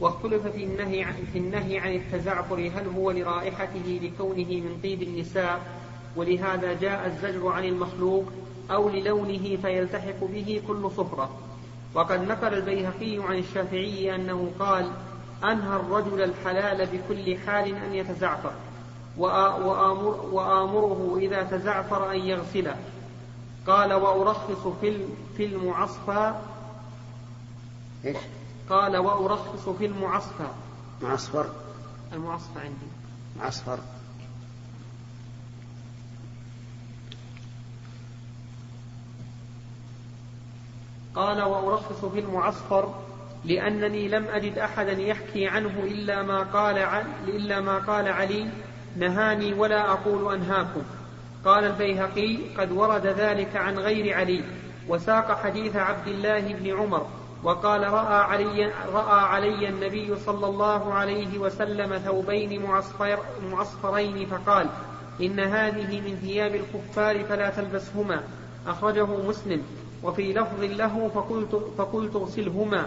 [0.00, 5.60] واختلف في النهي عن في النهي عن التزعفر هل هو لرائحته لكونه من طيب النساء
[6.16, 8.24] ولهذا جاء الزجر عن المخلوق
[8.70, 11.30] أو للونه فيلتحق به كل صفرة.
[11.94, 14.90] وقد نقل البيهقي عن الشافعي أنه قال
[15.44, 18.50] أنهى الرجل الحلال بكل حال أن يتزعفر
[19.18, 19.20] وآ-
[19.60, 22.76] وآمر وآمره إذا تزعفر أن يغسله.
[23.66, 24.66] قال وأرخص
[25.36, 26.34] في المعصفى
[28.04, 28.16] إيش؟
[28.70, 30.48] قال وأرخص في المعصفى
[31.02, 31.50] معصفر.
[32.12, 32.86] المعصفى عندي.
[33.40, 33.78] معصفر.
[41.14, 42.94] قال وأرخص في المعصفر.
[43.44, 48.46] لأنني لم أجد أحدا يحكي عنه إلا ما قال عن إلا ما قال علي
[48.96, 50.82] نهاني ولا أقول أنهاكم.
[51.44, 54.44] قال البيهقي قد ورد ذلك عن غير علي
[54.88, 57.06] وساق حديث عبد الله بن عمر
[57.44, 64.66] وقال رأى علي, رأى علي النبي صلى الله عليه وسلم ثوبين معصفر معصفرين فقال
[65.20, 68.22] إن هذه من ثياب الكفار فلا تلبسهما
[68.66, 69.62] أخرجه مسلم
[70.02, 72.86] وفي لفظ له فقلت, فقلت اغسلهما.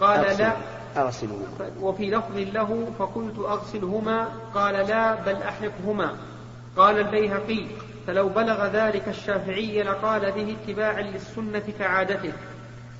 [0.00, 0.52] قال لا.
[0.96, 1.46] أغسلهما
[1.80, 4.28] وفي لفظ له فقلت أغسلهما.
[4.54, 6.16] قال لا بل أحرقهما
[6.76, 7.66] قال البيهقي
[8.06, 12.32] فلو بلغ ذلك الشافعي لقال به اتباعا للسنة كعادته.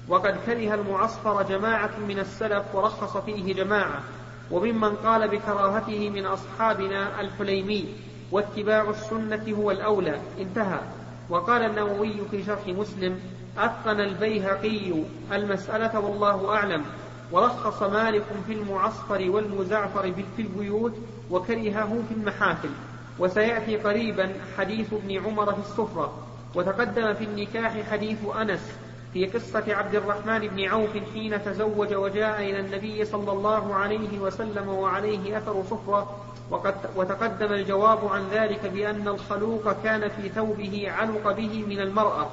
[0.09, 4.01] وقد كره المعصفر جماعة من السلف ورخص فيه جماعة.
[4.51, 7.95] وممن قال بكراهته من أصحابنا الحليمي
[8.33, 10.21] واتباع السنة هو الأولى.
[10.41, 10.79] انتهى.
[11.31, 13.21] وقال النووي في شرح مسلم
[13.59, 14.93] أتقن البيهقي
[15.33, 16.85] المسألة والله أعلم
[17.33, 20.93] ورخص مالك في المعصفر والمزعفر في البيوت
[21.31, 22.71] وكرهه في المحافل
[23.19, 26.13] وسيأتي قريبا حديث ابن عمر في السفرة
[26.55, 28.73] وتقدم في النكاح حديث أنس
[29.13, 34.69] في قصة عبد الرحمن بن عوف حين تزوج وجاء إلى النبي صلى الله عليه وسلم
[34.69, 36.17] وعليه أثر صفرة
[36.51, 42.27] وقد وتقدم الجواب عن ذلك بأن الخلوق كان في ثوبه علق به من المرأة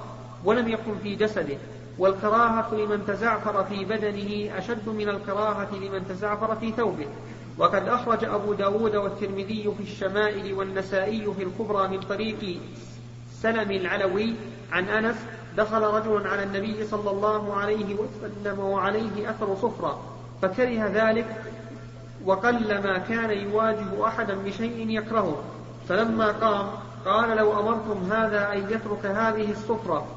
[0.46, 1.58] ولم يكن في جسده
[2.00, 7.08] والكراهة لمن تزعفر في بدنه أشد من الكراهة لمن تزعفر في ثوبه.
[7.58, 12.60] وقد أخرج أبو داود والترمذي في الشمائل والنسائي في الكبرى من طريق
[13.42, 14.34] سلم العلوي
[14.72, 15.16] عن أنس
[15.58, 20.02] دخل رجل على النبي صلى الله عليه وسلم وعليه أثر صفرة
[20.42, 21.44] فكره ذلك
[22.28, 25.44] وقل ما كان يواجه أحدا بشيء يكرهه.
[25.90, 26.70] فلما قام
[27.06, 30.08] قال لو أمرتم هذا أن يترك هذه الصفرة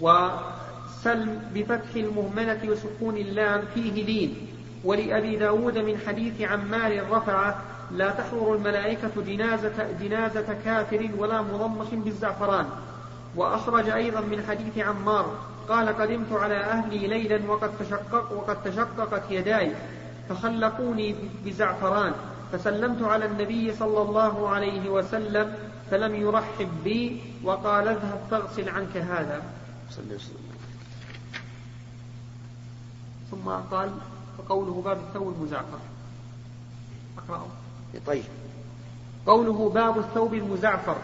[0.00, 4.46] وسلم بفتح المهملة وسكون اللام فيه لين
[4.84, 12.66] ولأبي داود من حديث عمار رفعه لا تحضر الملائكة جنازة, جنازة كافر ولا مضمخ بالزعفران.
[13.36, 19.72] وأخرج أيضا من حديث عمار قال قدمت على أهلي ليلا وقد تشقق وقد تشققت يداي
[20.28, 22.12] فخلقوني بزعفران.
[22.52, 25.54] فسلمت على النبي صلى الله عليه وسلم
[25.90, 29.42] فلم يرحب بي وقال اذهب فاغسل عنك هذا.
[33.30, 33.90] ثم قال
[34.38, 35.78] وقوله باب الثوب المزعفر.
[37.18, 37.46] أقرأه.
[38.06, 38.24] طيب.
[39.26, 40.96] قوله باب الثوب المزعفر.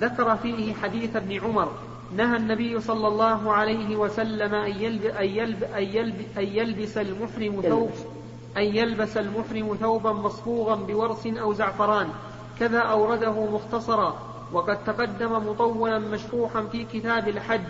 [0.00, 1.72] ذكر فيه حديث ابن عمر
[2.16, 7.60] نهى النبي صلى الله عليه وسلم أن يلب أن يلب أن يلب أن يلبس المحرم
[7.60, 7.90] ثوب
[8.56, 12.08] أن يلبس المحرم ثوبا مصبوغا بورس أو زعفران
[12.60, 17.60] كذا أورده مختصرا وقد تقدم مطولا مشروحا في كتاب الحج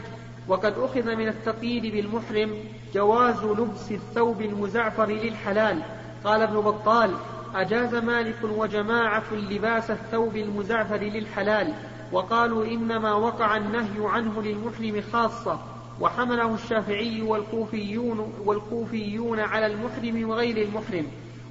[0.48, 2.54] وقد أخذ من التقييد بالمحرم
[2.94, 5.82] جواز لبس الثوب المزعفر للحلال.
[6.24, 7.10] قال ابن بطال
[7.54, 11.72] أجاز مالك وجماعة لباس الثوب المزعفر للحلال.
[12.12, 15.58] وقالوا إنما وقع النهي عنه للمحرم خاصة
[16.00, 21.06] وحمله الشافعي والكوفيون والكوفيون على المحرم وغير المحرم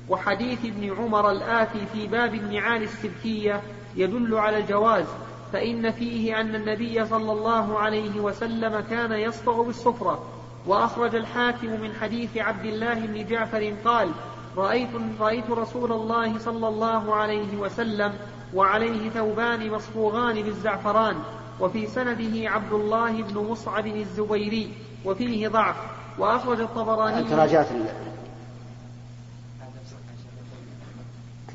[0.10, 3.62] وحديث ابن عمر الآتي في باب النعال السبكية
[3.96, 5.06] يدل على الجواز
[5.54, 10.26] فإن فيه أن النبي صلى الله عليه وسلم كان يصفغ بالصفرة.
[10.68, 14.12] وأخرج الحاكم من حديث عبد الله بن جعفر قال
[14.58, 14.90] رأيت,
[15.20, 18.14] رأيت رسول الله صلى الله عليه وسلم
[18.54, 21.16] وعليه ثوبان مصفوغان بالزعفران
[21.60, 24.74] وفي سنده عبد الله بن مصعب الزبيري
[25.06, 25.76] وفيه ضعف.
[26.20, 27.68] وأخرج الطبراني تراجعت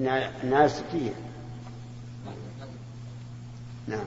[0.00, 1.14] النهاية الستية.
[3.86, 4.06] نعم.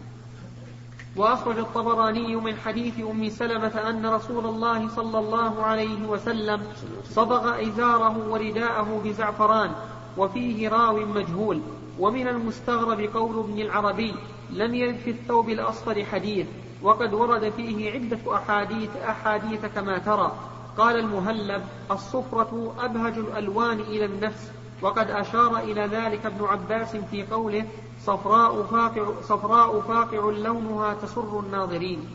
[1.16, 6.62] وأخرج الطبراني من حديث أم سلمة أن رسول الله صلى الله عليه وسلم
[7.10, 9.72] صبغ إزاره ورداءه بزعفران
[10.18, 11.62] وفيه راو مجهول.
[12.00, 14.16] ومن المستغرب قول ابن العربي
[14.50, 16.48] لم يرد في الثوب الأصفر حديث
[16.82, 20.32] وقد ورد فيه عدة أحاديث أحاديث كما ترى.
[20.78, 27.68] قال المهلب الصفرة أبهج الألوان إلى النفس وقد أشار إلى ذلك ابن عباس في قوله
[28.06, 32.06] صفراء فاقع, صفراء فاقع لونها تسر الناظرين.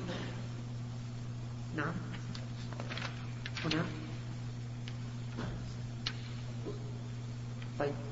[1.76, 1.92] نعم.
[3.64, 3.84] هنا.
[7.78, 8.05] طيب.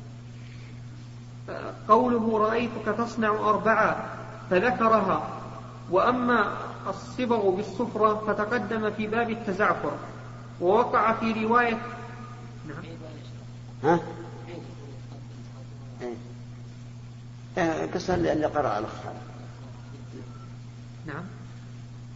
[1.88, 4.04] قوله رأيتك تصنع أربعة
[4.50, 5.28] فذكرها
[5.90, 9.92] وأما الصبغ بالصفرة فتقدم في باب التزعفر
[10.60, 11.78] ووقع في رواية
[12.68, 12.84] نعم.
[13.82, 14.00] ها؟
[17.94, 18.90] قصة اللي قرأ الأخ
[21.06, 21.24] نعم.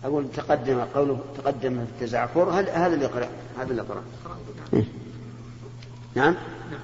[0.05, 4.03] أقول تقدم قوله تقدم في التزعفر هذا اللي قرأ هذا اللي قرأ.
[4.73, 4.85] نعم.
[6.15, 6.35] نعم؟
[6.71, 6.81] نعم.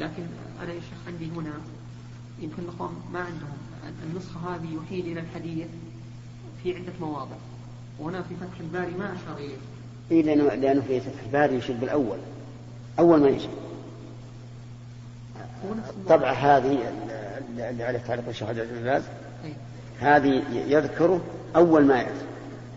[0.00, 0.22] لكن
[0.62, 1.52] أنا يا شيخ عندي هنا
[2.40, 3.56] يمكن الأخوان ما عندهم.
[4.10, 5.66] النسخة هذه يحيل إلى الحديث
[6.62, 7.36] في عدة مواضع.
[7.98, 9.56] وهنا في فتح الباري ما أشار إليه.
[10.10, 12.18] إيه لأنه, لأنه في فتح الباري يشير بالأول.
[12.98, 13.48] أول ما يجي
[15.88, 16.92] الطبعة هذه
[17.58, 19.08] اللي عليه تعليق الشيخ عبد العزيز.
[19.44, 19.52] إيه.
[20.00, 21.20] هذه يذكره
[21.56, 22.26] أول ما يأتي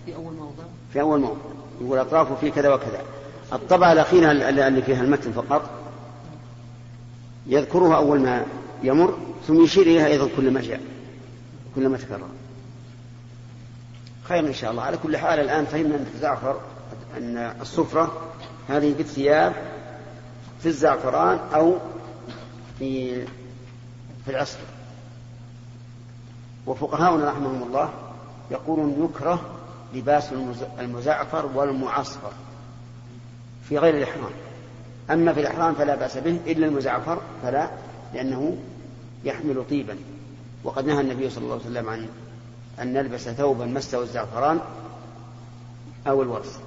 [0.05, 0.63] في أول موضع.
[0.93, 1.39] في أول موضع.
[1.81, 3.01] يقول أطرافه في كذا وكذا.
[3.53, 5.78] الطبعة الأخيرة اللي فيها المتن فقط.
[7.49, 8.45] يذكرها أول ما
[8.83, 10.81] يمر ثم يشير إليها أيضا كلما جاء
[11.75, 12.29] كلما تكرر.
[14.23, 14.83] خير إن شاء الله.
[14.83, 16.59] على كل حال الآن فهمنا أن الزعفر
[17.17, 18.21] أن الصفرة
[18.67, 19.53] هذه في الثياب
[20.59, 21.77] في الزعفران أو
[22.79, 23.21] في
[24.25, 24.59] في العصر.
[26.65, 27.89] وفقهاؤنا رحمهم الله
[28.51, 29.41] يقولون يكره
[29.93, 30.33] لباس
[30.79, 32.31] المزعفر والمعصفر
[33.69, 34.31] في غير الإحرام.
[35.11, 37.69] أما في الإحرام فلا بأس به إلا المزعفر فلا
[38.13, 38.57] لأنه
[39.25, 39.97] يحمل طيبا.
[40.63, 42.07] وقد نهى النبي صلى الله عليه وسلم عن
[42.81, 44.59] أن نلبس ثوبا مسه الزعفران
[46.07, 46.59] أو الورس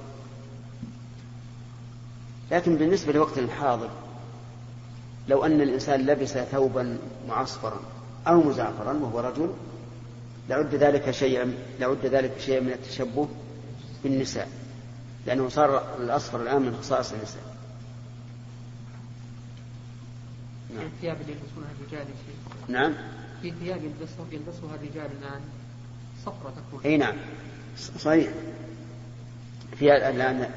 [2.51, 3.89] لكن بالنسبة لوقت الحاضر
[5.27, 6.97] لو أن الإنسان لبس ثوبا
[7.29, 7.79] معصفرا
[8.27, 9.53] أو مزعفرا وهو رجل
[10.49, 13.27] لعد ذلك شيئا لعد ذلك شيئا من التشبه
[14.03, 14.49] بالنساء
[15.25, 17.43] لأنه صار الأصفر الآن من خصائص النساء
[20.69, 20.72] نعم.
[20.85, 22.07] الثياب اللي يلبسونها الرجال
[22.67, 22.93] نعم.
[23.41, 25.41] في ثياب يلبسها يلبسها الرجال الآن.
[26.25, 26.81] صفرة تكون.
[26.85, 27.15] إي نعم.
[27.99, 28.29] صحيح.
[29.79, 30.49] في الآن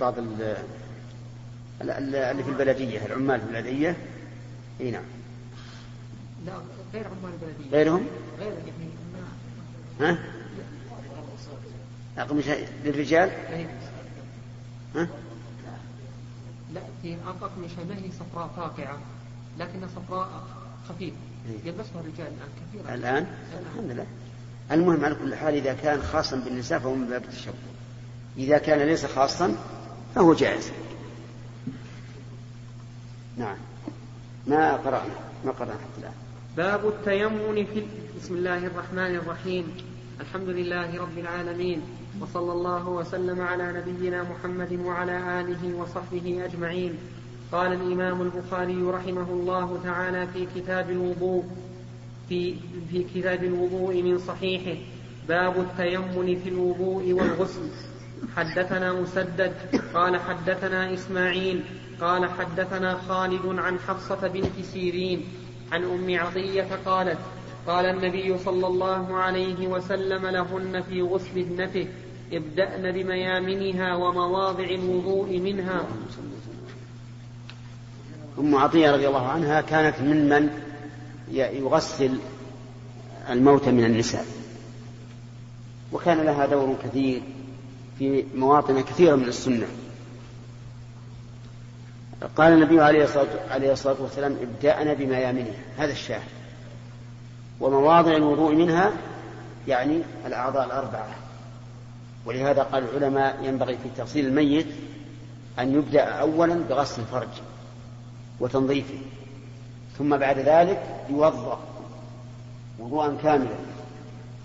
[0.00, 0.56] بعض اللي
[2.44, 3.96] في البلدية العمال في البلدية.
[4.80, 5.04] إي نعم.
[6.46, 6.52] لا
[6.94, 7.70] غير عمال البلدية.
[7.76, 8.06] غيرهم؟
[8.40, 8.88] غير يعني
[10.00, 10.18] ها؟
[12.18, 13.30] أقمشة للرجال؟
[14.94, 15.08] ها؟
[16.74, 18.98] لا في أقمشة ما هي صفراء فاقعة
[19.58, 20.28] لكنها صفراء
[20.88, 21.16] خفيفة
[21.64, 22.94] يلبسها الرجال الآن كثيرا.
[22.94, 23.26] الآن؟
[23.72, 24.06] الحمد لله.
[24.72, 27.54] المهم على كل حال إذا كان خاصا بالنساء فهو من باب التشبه.
[28.36, 29.56] إذا كان ليس خاصا
[30.14, 30.72] فهو جائز.
[33.36, 33.56] نعم.
[34.46, 36.12] ما قرأنا؟ ما قرأنا حتى الآن.
[36.56, 37.86] باب التيمم في
[38.20, 39.76] بسم الله الرحمن الرحيم.
[40.20, 41.82] الحمد لله رب العالمين.
[42.20, 46.98] وصلى الله وسلم على نبينا محمد وعلى آله وصحبه أجمعين.
[47.52, 51.44] قال الإمام البخاري رحمه الله تعالى في كتاب الوضوء
[52.28, 52.54] في
[52.90, 54.80] في كتاب الوضوء من صحيحه
[55.28, 57.68] باب التيمم في الوضوء والغسل.
[58.36, 59.54] حدثنا مسدد
[59.94, 61.64] قال حدثنا إسماعيل
[62.00, 65.24] قال حدثنا خالد عن حفصة بنت سيرين
[65.72, 67.18] عن أم عطية قالت
[67.66, 71.86] قال النبي صلى الله عليه وسلم لهن في غسل ابنته
[72.32, 75.86] ابدأن بميامنها ومواضع الوضوء منها.
[78.38, 80.48] أم عطية رضي الله عنها كانت ممن
[81.30, 82.18] يغسل
[83.30, 84.26] الموت من النساء.
[85.92, 87.22] وكان لها دور كثير
[87.98, 89.66] في مواطن كثيرة من السنة.
[92.36, 93.04] قال النبي عليه
[93.72, 96.28] الصلاة, والسلام ابدأنا بميامنها هذا الشاهد.
[97.60, 98.92] ومواضع الوضوء منها
[99.68, 101.14] يعني الأعضاء الأربعة.
[102.26, 104.66] ولهذا قال العلماء ينبغي في تغسيل الميت
[105.58, 107.28] أن يبدأ أولا بغسل الفرج.
[108.40, 108.98] وتنظيفه.
[109.98, 111.60] ثم بعد ذلك يوضأ
[112.78, 113.56] وضوءا كاملا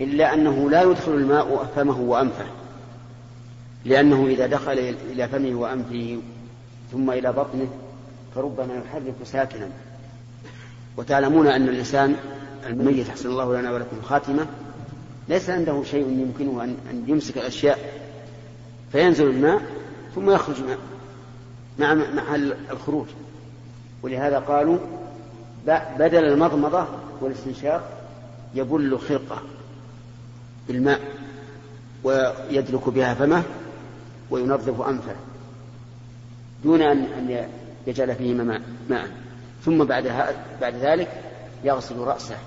[0.01, 2.45] إلا أنه لا يدخل الماء فمه وأنفه
[3.85, 6.17] لأنه إذا دخل إلى فمه وأنفه
[6.91, 7.67] ثم إلى بطنه
[8.35, 9.69] فربما يحرك ساكنا.
[10.97, 12.15] وتعلمون أن الإنسان
[12.65, 14.47] الميت أحسن الله لنا ولكم خاتمة
[15.29, 17.79] ليس عنده شيء يمكنه أن يمسك الأشياء
[18.91, 19.61] فينزل الماء
[20.15, 20.55] ثم يخرج
[21.79, 22.35] مع مع
[22.71, 23.07] الخروج.
[24.03, 24.77] ولهذا قالوا
[25.99, 26.87] بدل المضمضة
[27.21, 27.89] والاستنشاق
[28.55, 29.41] يبل خرقة
[30.67, 30.99] بالماء
[32.03, 33.43] ويدلك بها فمه
[34.31, 35.15] وينظف أنفه
[36.63, 37.47] دون أن
[37.87, 38.33] يجعل فيه
[38.89, 39.07] ماء
[39.65, 40.31] ثم بعد
[40.61, 41.23] بعد ذلك
[41.63, 42.37] يغسل رأسه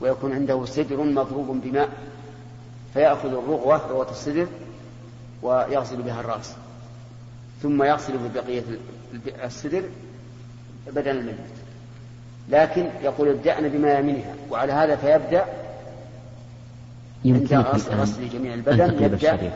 [0.00, 1.88] ويكون عنده سدر مضروب بماء
[2.94, 4.46] فيأخذ الرغوة رغوة السدر
[5.42, 6.54] ويغسل بها الرأس.
[7.62, 8.62] ثم يغسل ببقية
[9.44, 9.82] السدر
[10.94, 11.34] بدن الميت
[12.50, 15.44] لكن يقول ابدأنا بما يمينها وعلى هذا فيبدأ
[17.24, 17.52] عند
[18.00, 19.50] غسل جميع البدن يبدأ